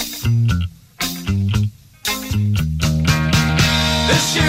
[4.13, 4.45] Is she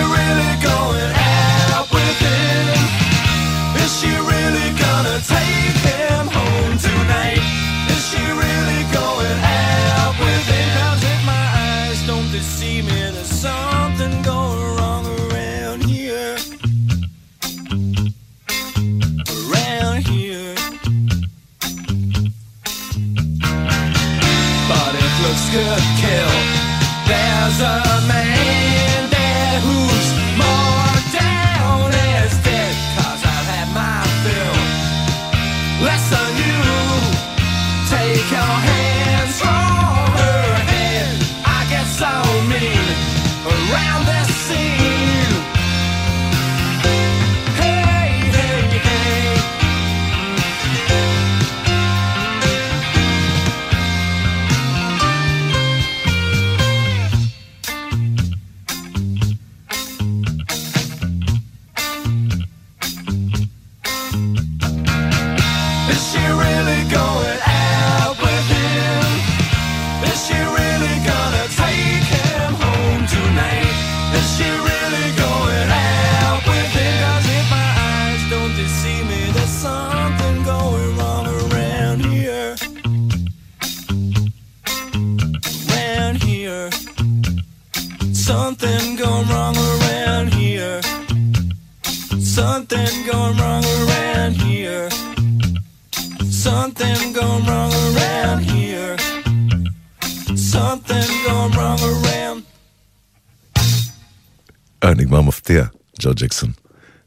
[104.84, 105.64] אה, נגמר מפתיע,
[106.00, 106.50] ג'ו ג'קסון.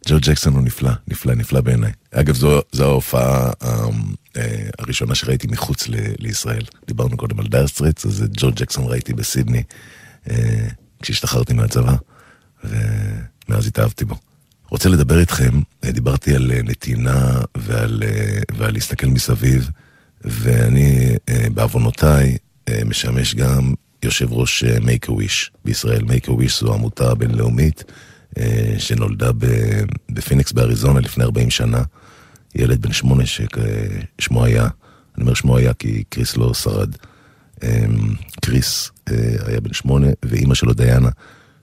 [0.07, 1.91] ג'ו ג'קסון הוא נפלא, נפלא, נפלא בעיניי.
[2.11, 3.87] אגב, זו, זו ההופעה אה,
[4.37, 6.63] אה, הראשונה שראיתי מחוץ ל, לישראל.
[6.87, 7.63] דיברנו קודם על דייר
[8.05, 9.63] אז את ג'ו ג'קסון ראיתי בסידני
[10.29, 10.67] אה,
[11.01, 11.95] כשהשתחררתי מהצבא,
[12.63, 14.15] ומאז התאהבתי בו.
[14.69, 19.69] רוצה לדבר איתכם, אה, דיברתי על אה, נתינה ועל, אה, ועל להסתכל מסביב,
[20.21, 21.15] ואני
[21.53, 22.37] בעוונותיי
[22.85, 23.73] משמש גם
[24.03, 26.01] יושב ראש אה, make a wish בישראל.
[26.01, 27.83] make a wish זו עמותה בינלאומית
[28.37, 29.31] אה, שנולדה
[30.09, 31.83] בפיניקס באריזונה לפני 40 שנה.
[32.55, 34.63] ילד בן שמונה ששמו היה,
[35.15, 36.95] אני אומר שמו היה כי קריס לא שרד.
[37.63, 37.85] אה,
[38.41, 41.09] קריס אה, היה בן שמונה, ואימא שלו דיאנה,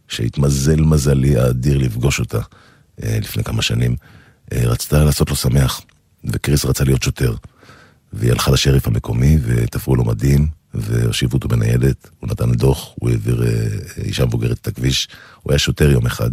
[0.09, 2.41] שהתמזל מזלי האדיר לפגוש אותה
[2.99, 3.97] לפני כמה שנים,
[4.53, 5.81] רצתה לעשות לו שמח,
[6.25, 7.35] וקריס רצה להיות שוטר.
[8.13, 13.43] והיא הלכה לשריף המקומי ותפרו לו מדים והושיבו אותו בניידת, הוא נתן דוח, הוא העביר
[13.43, 15.09] אה, אישה מבוגרת את הכביש,
[15.43, 16.31] הוא היה שוטר יום אחד,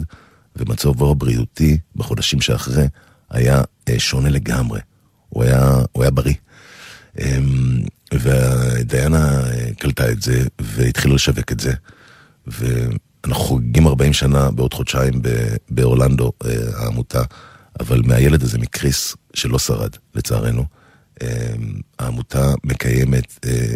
[0.56, 2.88] ומצבו הבריאותי בחודשים שאחרי
[3.30, 4.80] היה אה, שונה לגמרי,
[5.30, 6.34] הוא היה, הוא היה בריא.
[7.20, 7.80] אמ,
[8.14, 11.74] ודיינה אה, קלטה את זה והתחילה לשווק את זה.
[12.48, 15.22] ואנחנו חוגגים 40 שנה בעוד חודשיים
[15.70, 17.22] באורלנדו, אה, העמותה,
[17.80, 20.66] אבל מהילד הזה, מקריס, שלא שרד, לצערנו,
[21.22, 21.54] אה,
[22.00, 23.76] העמותה מקיימת אה,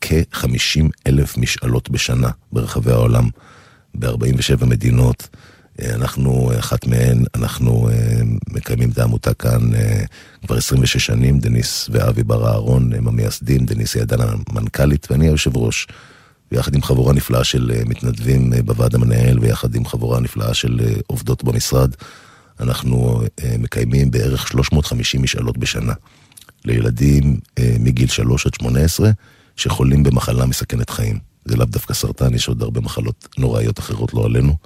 [0.00, 3.28] כ-50 אלף משאלות בשנה ברחבי העולם,
[3.94, 5.28] ב-47 מדינות.
[5.82, 8.20] אה, אנחנו, אחת מהן, אנחנו אה,
[8.50, 10.02] מקיימים את העמותה כאן אה,
[10.46, 15.56] כבר 26 שנים, דניס ואבי בר אהרון הם המייסדים, דניס היא עדיין המנכ"לית ואני היושב
[15.56, 15.86] ראש.
[16.52, 20.80] ויחד עם חבורה נפלאה של אה, מתנדבים אה, בוועד המנהל ויחד עם חבורה נפלאה של
[20.84, 21.94] אה, עובדות במשרד,
[22.60, 25.92] אנחנו אה, מקיימים בערך 350 משאלות בשנה
[26.64, 29.10] לילדים אה, מגיל 3 עד 18
[29.58, 31.18] שחולים במחלה מסכנת חיים.
[31.44, 34.56] זה לאו דווקא סרטן, יש עוד הרבה מחלות נוראיות אחרות לא עלינו.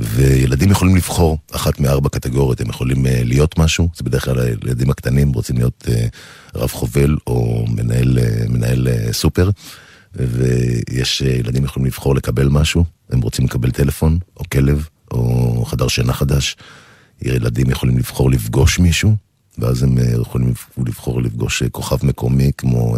[0.00, 4.90] וילדים יכולים לבחור אחת מארבע קטגוריות, הם יכולים אה, להיות משהו, זה בדרך כלל הילדים
[4.90, 6.06] הקטנים רוצים להיות אה,
[6.54, 9.50] רב חובל או מנהל, אה, מנהל סופר,
[10.14, 16.12] ויש ילדים יכולים לבחור לקבל משהו, הם רוצים לקבל טלפון או כלב או חדר שינה
[16.12, 16.56] חדש,
[17.22, 19.14] ילדים יכולים לבחור לפגוש מישהו,
[19.58, 20.54] ואז הם יכולים
[20.86, 22.96] לבחור לפגוש כוכב מקומי כמו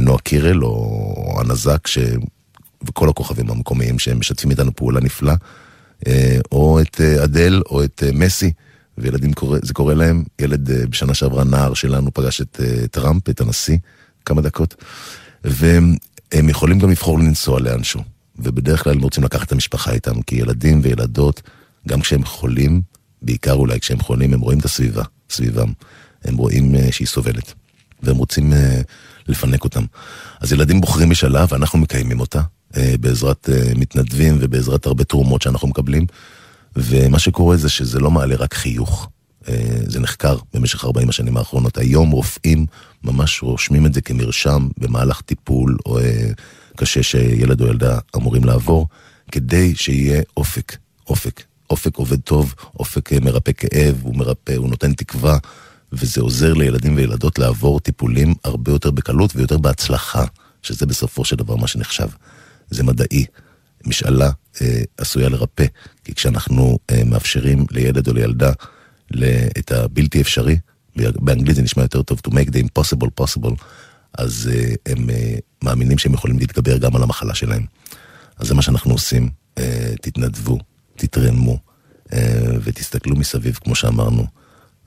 [0.00, 1.98] נועה קירל או הנזק, ש...
[2.88, 5.34] וכל הכוכבים המקומיים שהם משתפים איתנו פעולה נפלאה.
[6.06, 8.52] אה, או את אה, אדל או את אה, מסי,
[8.98, 10.24] וילדים, קורא, זה קורה להם.
[10.40, 12.60] ילד בשנה שעברה, נער שלנו, פגש את
[12.90, 13.78] טראמפ, את הנשיא,
[14.24, 14.74] כמה דקות,
[15.44, 18.00] והם יכולים גם לבחור לנסוע לאנשהו.
[18.38, 21.42] ובדרך כלל הם רוצים לקחת את המשפחה איתם, כי ילדים וילדות,
[21.88, 22.82] גם כשהם חולים,
[23.22, 25.72] בעיקר אולי כשהם חולים, הם רואים את הסביבה, סביבם.
[26.24, 27.54] הם רואים שהיא סובלת,
[28.02, 28.52] והם רוצים
[29.28, 29.84] לפנק אותם.
[30.40, 32.40] אז ילדים בוחרים משאלה, ואנחנו מקיימים אותה.
[32.76, 36.06] אה, בעזרת אה, מתנדבים ובעזרת הרבה תרומות שאנחנו מקבלים.
[36.76, 39.08] ומה שקורה זה שזה לא מעלה רק חיוך.
[39.48, 39.54] אה,
[39.86, 41.78] זה נחקר במשך 40 השנים האחרונות.
[41.78, 42.66] היום רופאים
[43.04, 45.98] ממש רושמים את זה כמרשם במהלך טיפול או
[46.76, 48.86] קשה שילד או ילדה אמורים לעבור,
[49.32, 50.76] כדי שיהיה אופק.
[51.08, 51.42] אופק.
[51.70, 55.38] אופק עובד טוב, אופק מרפא כאב, הוא מרפא, הוא נותן תקווה,
[55.92, 60.24] וזה עוזר לילדים וילדות לעבור טיפולים הרבה יותר בקלות ויותר בהצלחה,
[60.62, 62.08] שזה בסופו של דבר מה שנחשב.
[62.70, 63.24] זה מדעי.
[63.86, 64.30] משאלה
[64.62, 65.64] אה, עשויה לרפא,
[66.04, 68.52] כי כשאנחנו אה, מאפשרים לילד או לילדה
[69.58, 70.58] את הבלתי אפשרי,
[70.96, 73.54] באנגלית זה נשמע יותר טוב, to make the impossible possible,
[74.18, 77.66] אז אה, הם אה, מאמינים שהם יכולים להתגבר גם על המחלה שלהם.
[78.38, 79.28] אז זה מה שאנחנו עושים,
[79.58, 80.58] אה, תתנדבו,
[80.96, 81.58] תתרמו,
[82.12, 84.26] אה, ותסתכלו מסביב, כמו שאמרנו.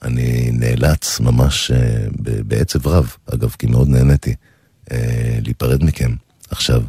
[0.03, 2.07] אני נאלץ ממש אה,
[2.47, 4.35] בעצב רב, אגב, כי מאוד נהניתי,
[4.91, 6.15] אה, להיפרד מכם.
[6.49, 6.83] עכשיו,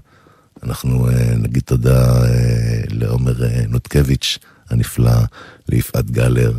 [0.63, 2.25] אנחנו אה, נגיד תודה
[2.91, 3.35] לעומר
[3.69, 4.39] נותקביץ'
[4.71, 5.21] הנפלא,
[5.69, 6.59] ליפעת גלר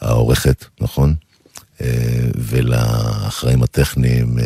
[0.00, 1.14] העורכת, נכון?
[2.34, 4.36] ולאחראים הטכניים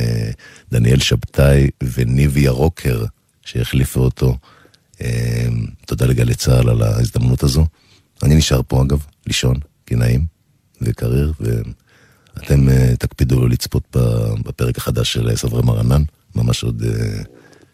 [0.72, 3.04] דניאל שבתאי וניבי ירוקר
[3.42, 4.38] שהחליפו אותו.
[5.86, 7.66] תודה לגלי צה"ל על ההזדמנות הזו.
[8.22, 10.35] אני נשאר פה אגב, לישון, כי נעים
[10.82, 12.66] וקריר, ואתם
[12.98, 13.96] תקפידו לצפות
[14.44, 16.02] בפרק החדש של סברי מרנן,
[16.34, 16.82] ממש עוד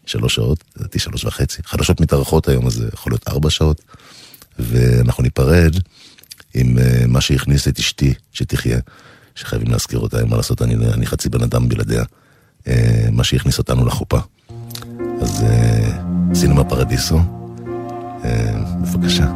[0.05, 1.63] שלוש שעות, לדעתי שלוש וחצי.
[1.65, 3.81] חדשות מתארחות היום, אז זה יכול להיות ארבע שעות.
[4.59, 5.75] ואנחנו ניפרד
[6.53, 6.77] עם
[7.07, 8.79] מה שהכניס את אשתי, שתחיה,
[9.35, 12.03] שחייבים להזכיר אותה, אין מה לעשות, אני, אני חצי בן אדם בלעדיה.
[13.11, 14.19] מה שהכניס אותנו לחופה.
[15.21, 15.45] אז
[16.33, 17.19] סינמה פרדיסו,
[18.81, 19.31] בבקשה,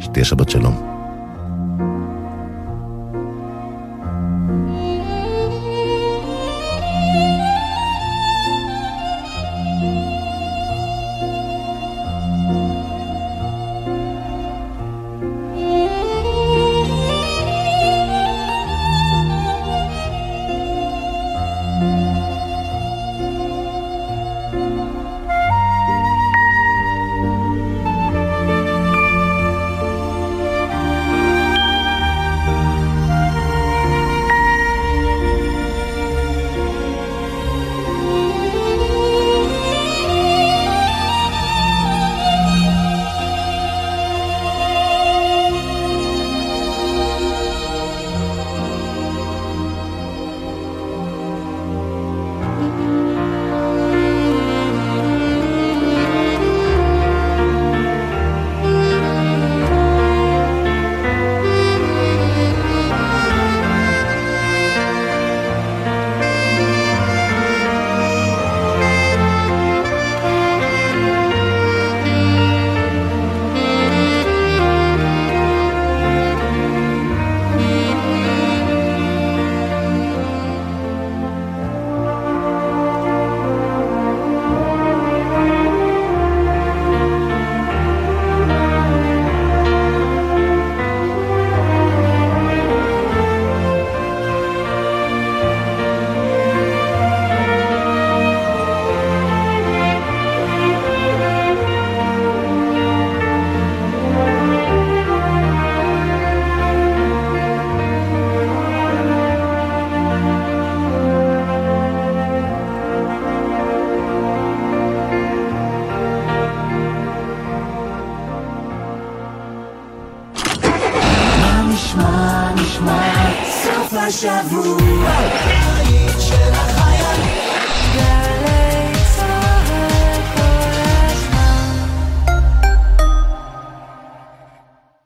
[0.00, 0.93] שתהיה שבת שלום.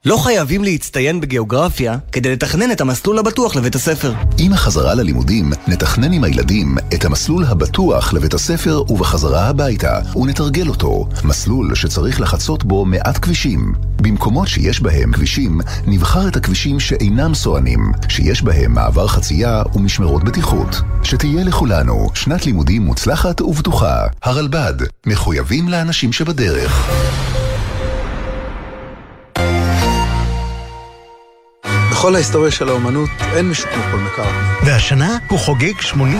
[0.09, 4.13] לא חייבים להצטיין בגיאוגרפיה כדי לתכנן את המסלול הבטוח לבית הספר.
[4.39, 11.09] עם החזרה ללימודים, נתכנן עם הילדים את המסלול הבטוח לבית הספר ובחזרה הביתה, ונתרגל אותו.
[11.25, 13.75] מסלול שצריך לחצות בו מעט כבישים.
[14.03, 20.77] במקומות שיש בהם כבישים, נבחר את הכבישים שאינם סוענים, שיש בהם מעבר חצייה ומשמרות בטיחות.
[21.03, 24.07] שתהיה לכולנו שנת לימודים מוצלחת ובטוחה.
[24.23, 24.75] הרלב"ד,
[25.07, 26.89] מחויבים לאנשים שבדרך.
[31.99, 34.71] בכל ההיסטוריה של האומנות אין מישהו כמו פול מקארטני.
[34.71, 36.19] והשנה הוא חוגג 80.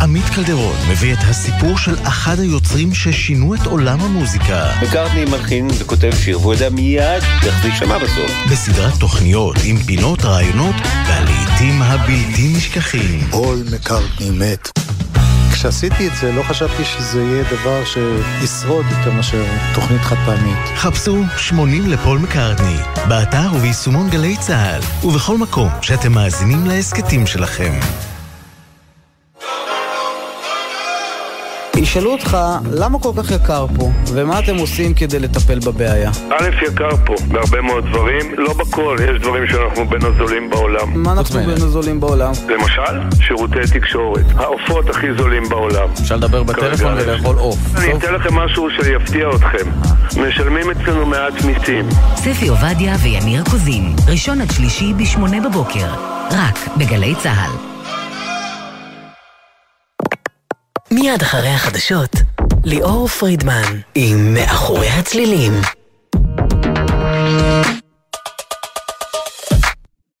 [0.00, 4.66] עמית קלדרון מביא את הסיפור של אחד היוצרים ששינו את עולם המוזיקה.
[4.82, 8.30] מקארטני מלחין וכותב שיר, והוא יודע מיד איך זה יישמע בסוף.
[8.50, 10.74] בסדרת תוכניות עם פינות, רעיונות
[11.08, 13.20] והלעיתים הבלתי נשכחים.
[13.30, 14.68] פול מקארטני מת.
[15.54, 19.44] כשעשיתי את זה לא חשבתי שזה יהיה דבר שישרוד יותר מאשר
[19.74, 20.58] תוכנית חד פעמית.
[20.76, 22.76] חפשו 80 לפול מקארטני,
[23.08, 27.72] באתר וביישומון גלי צה"ל, ובכל מקום שאתם מאזינים להסכתים שלכם.
[31.84, 32.36] ישאלו אותך,
[32.72, 33.90] למה כל כך יקר פה?
[34.06, 36.10] ומה אתם עושים כדי לטפל בבעיה?
[36.30, 38.34] א', יקר פה, בהרבה מאוד דברים.
[38.36, 41.02] לא בכל, יש דברים שאנחנו בין הזולים בעולם.
[41.02, 42.32] מה אנחנו בין הזולים בעולם?
[42.48, 44.24] למשל, שירותי תקשורת.
[44.36, 45.88] העופות הכי זולים בעולם.
[46.00, 47.58] אפשר לדבר בטלפון ולאכול עוף.
[47.76, 49.70] אני אתן לכם משהו שיפתיע אתכם.
[50.28, 51.88] משלמים אצלנו מעט מיסים.
[52.16, 55.86] ספי עובדיה ויניר קוזין, ראשון עד שלישי בשמונה בבוקר.
[56.30, 57.73] רק בגלי צה"ל.
[60.94, 62.10] מיד אחרי החדשות,
[62.64, 65.52] ליאור פרידמן עם מאחורי הצלילים.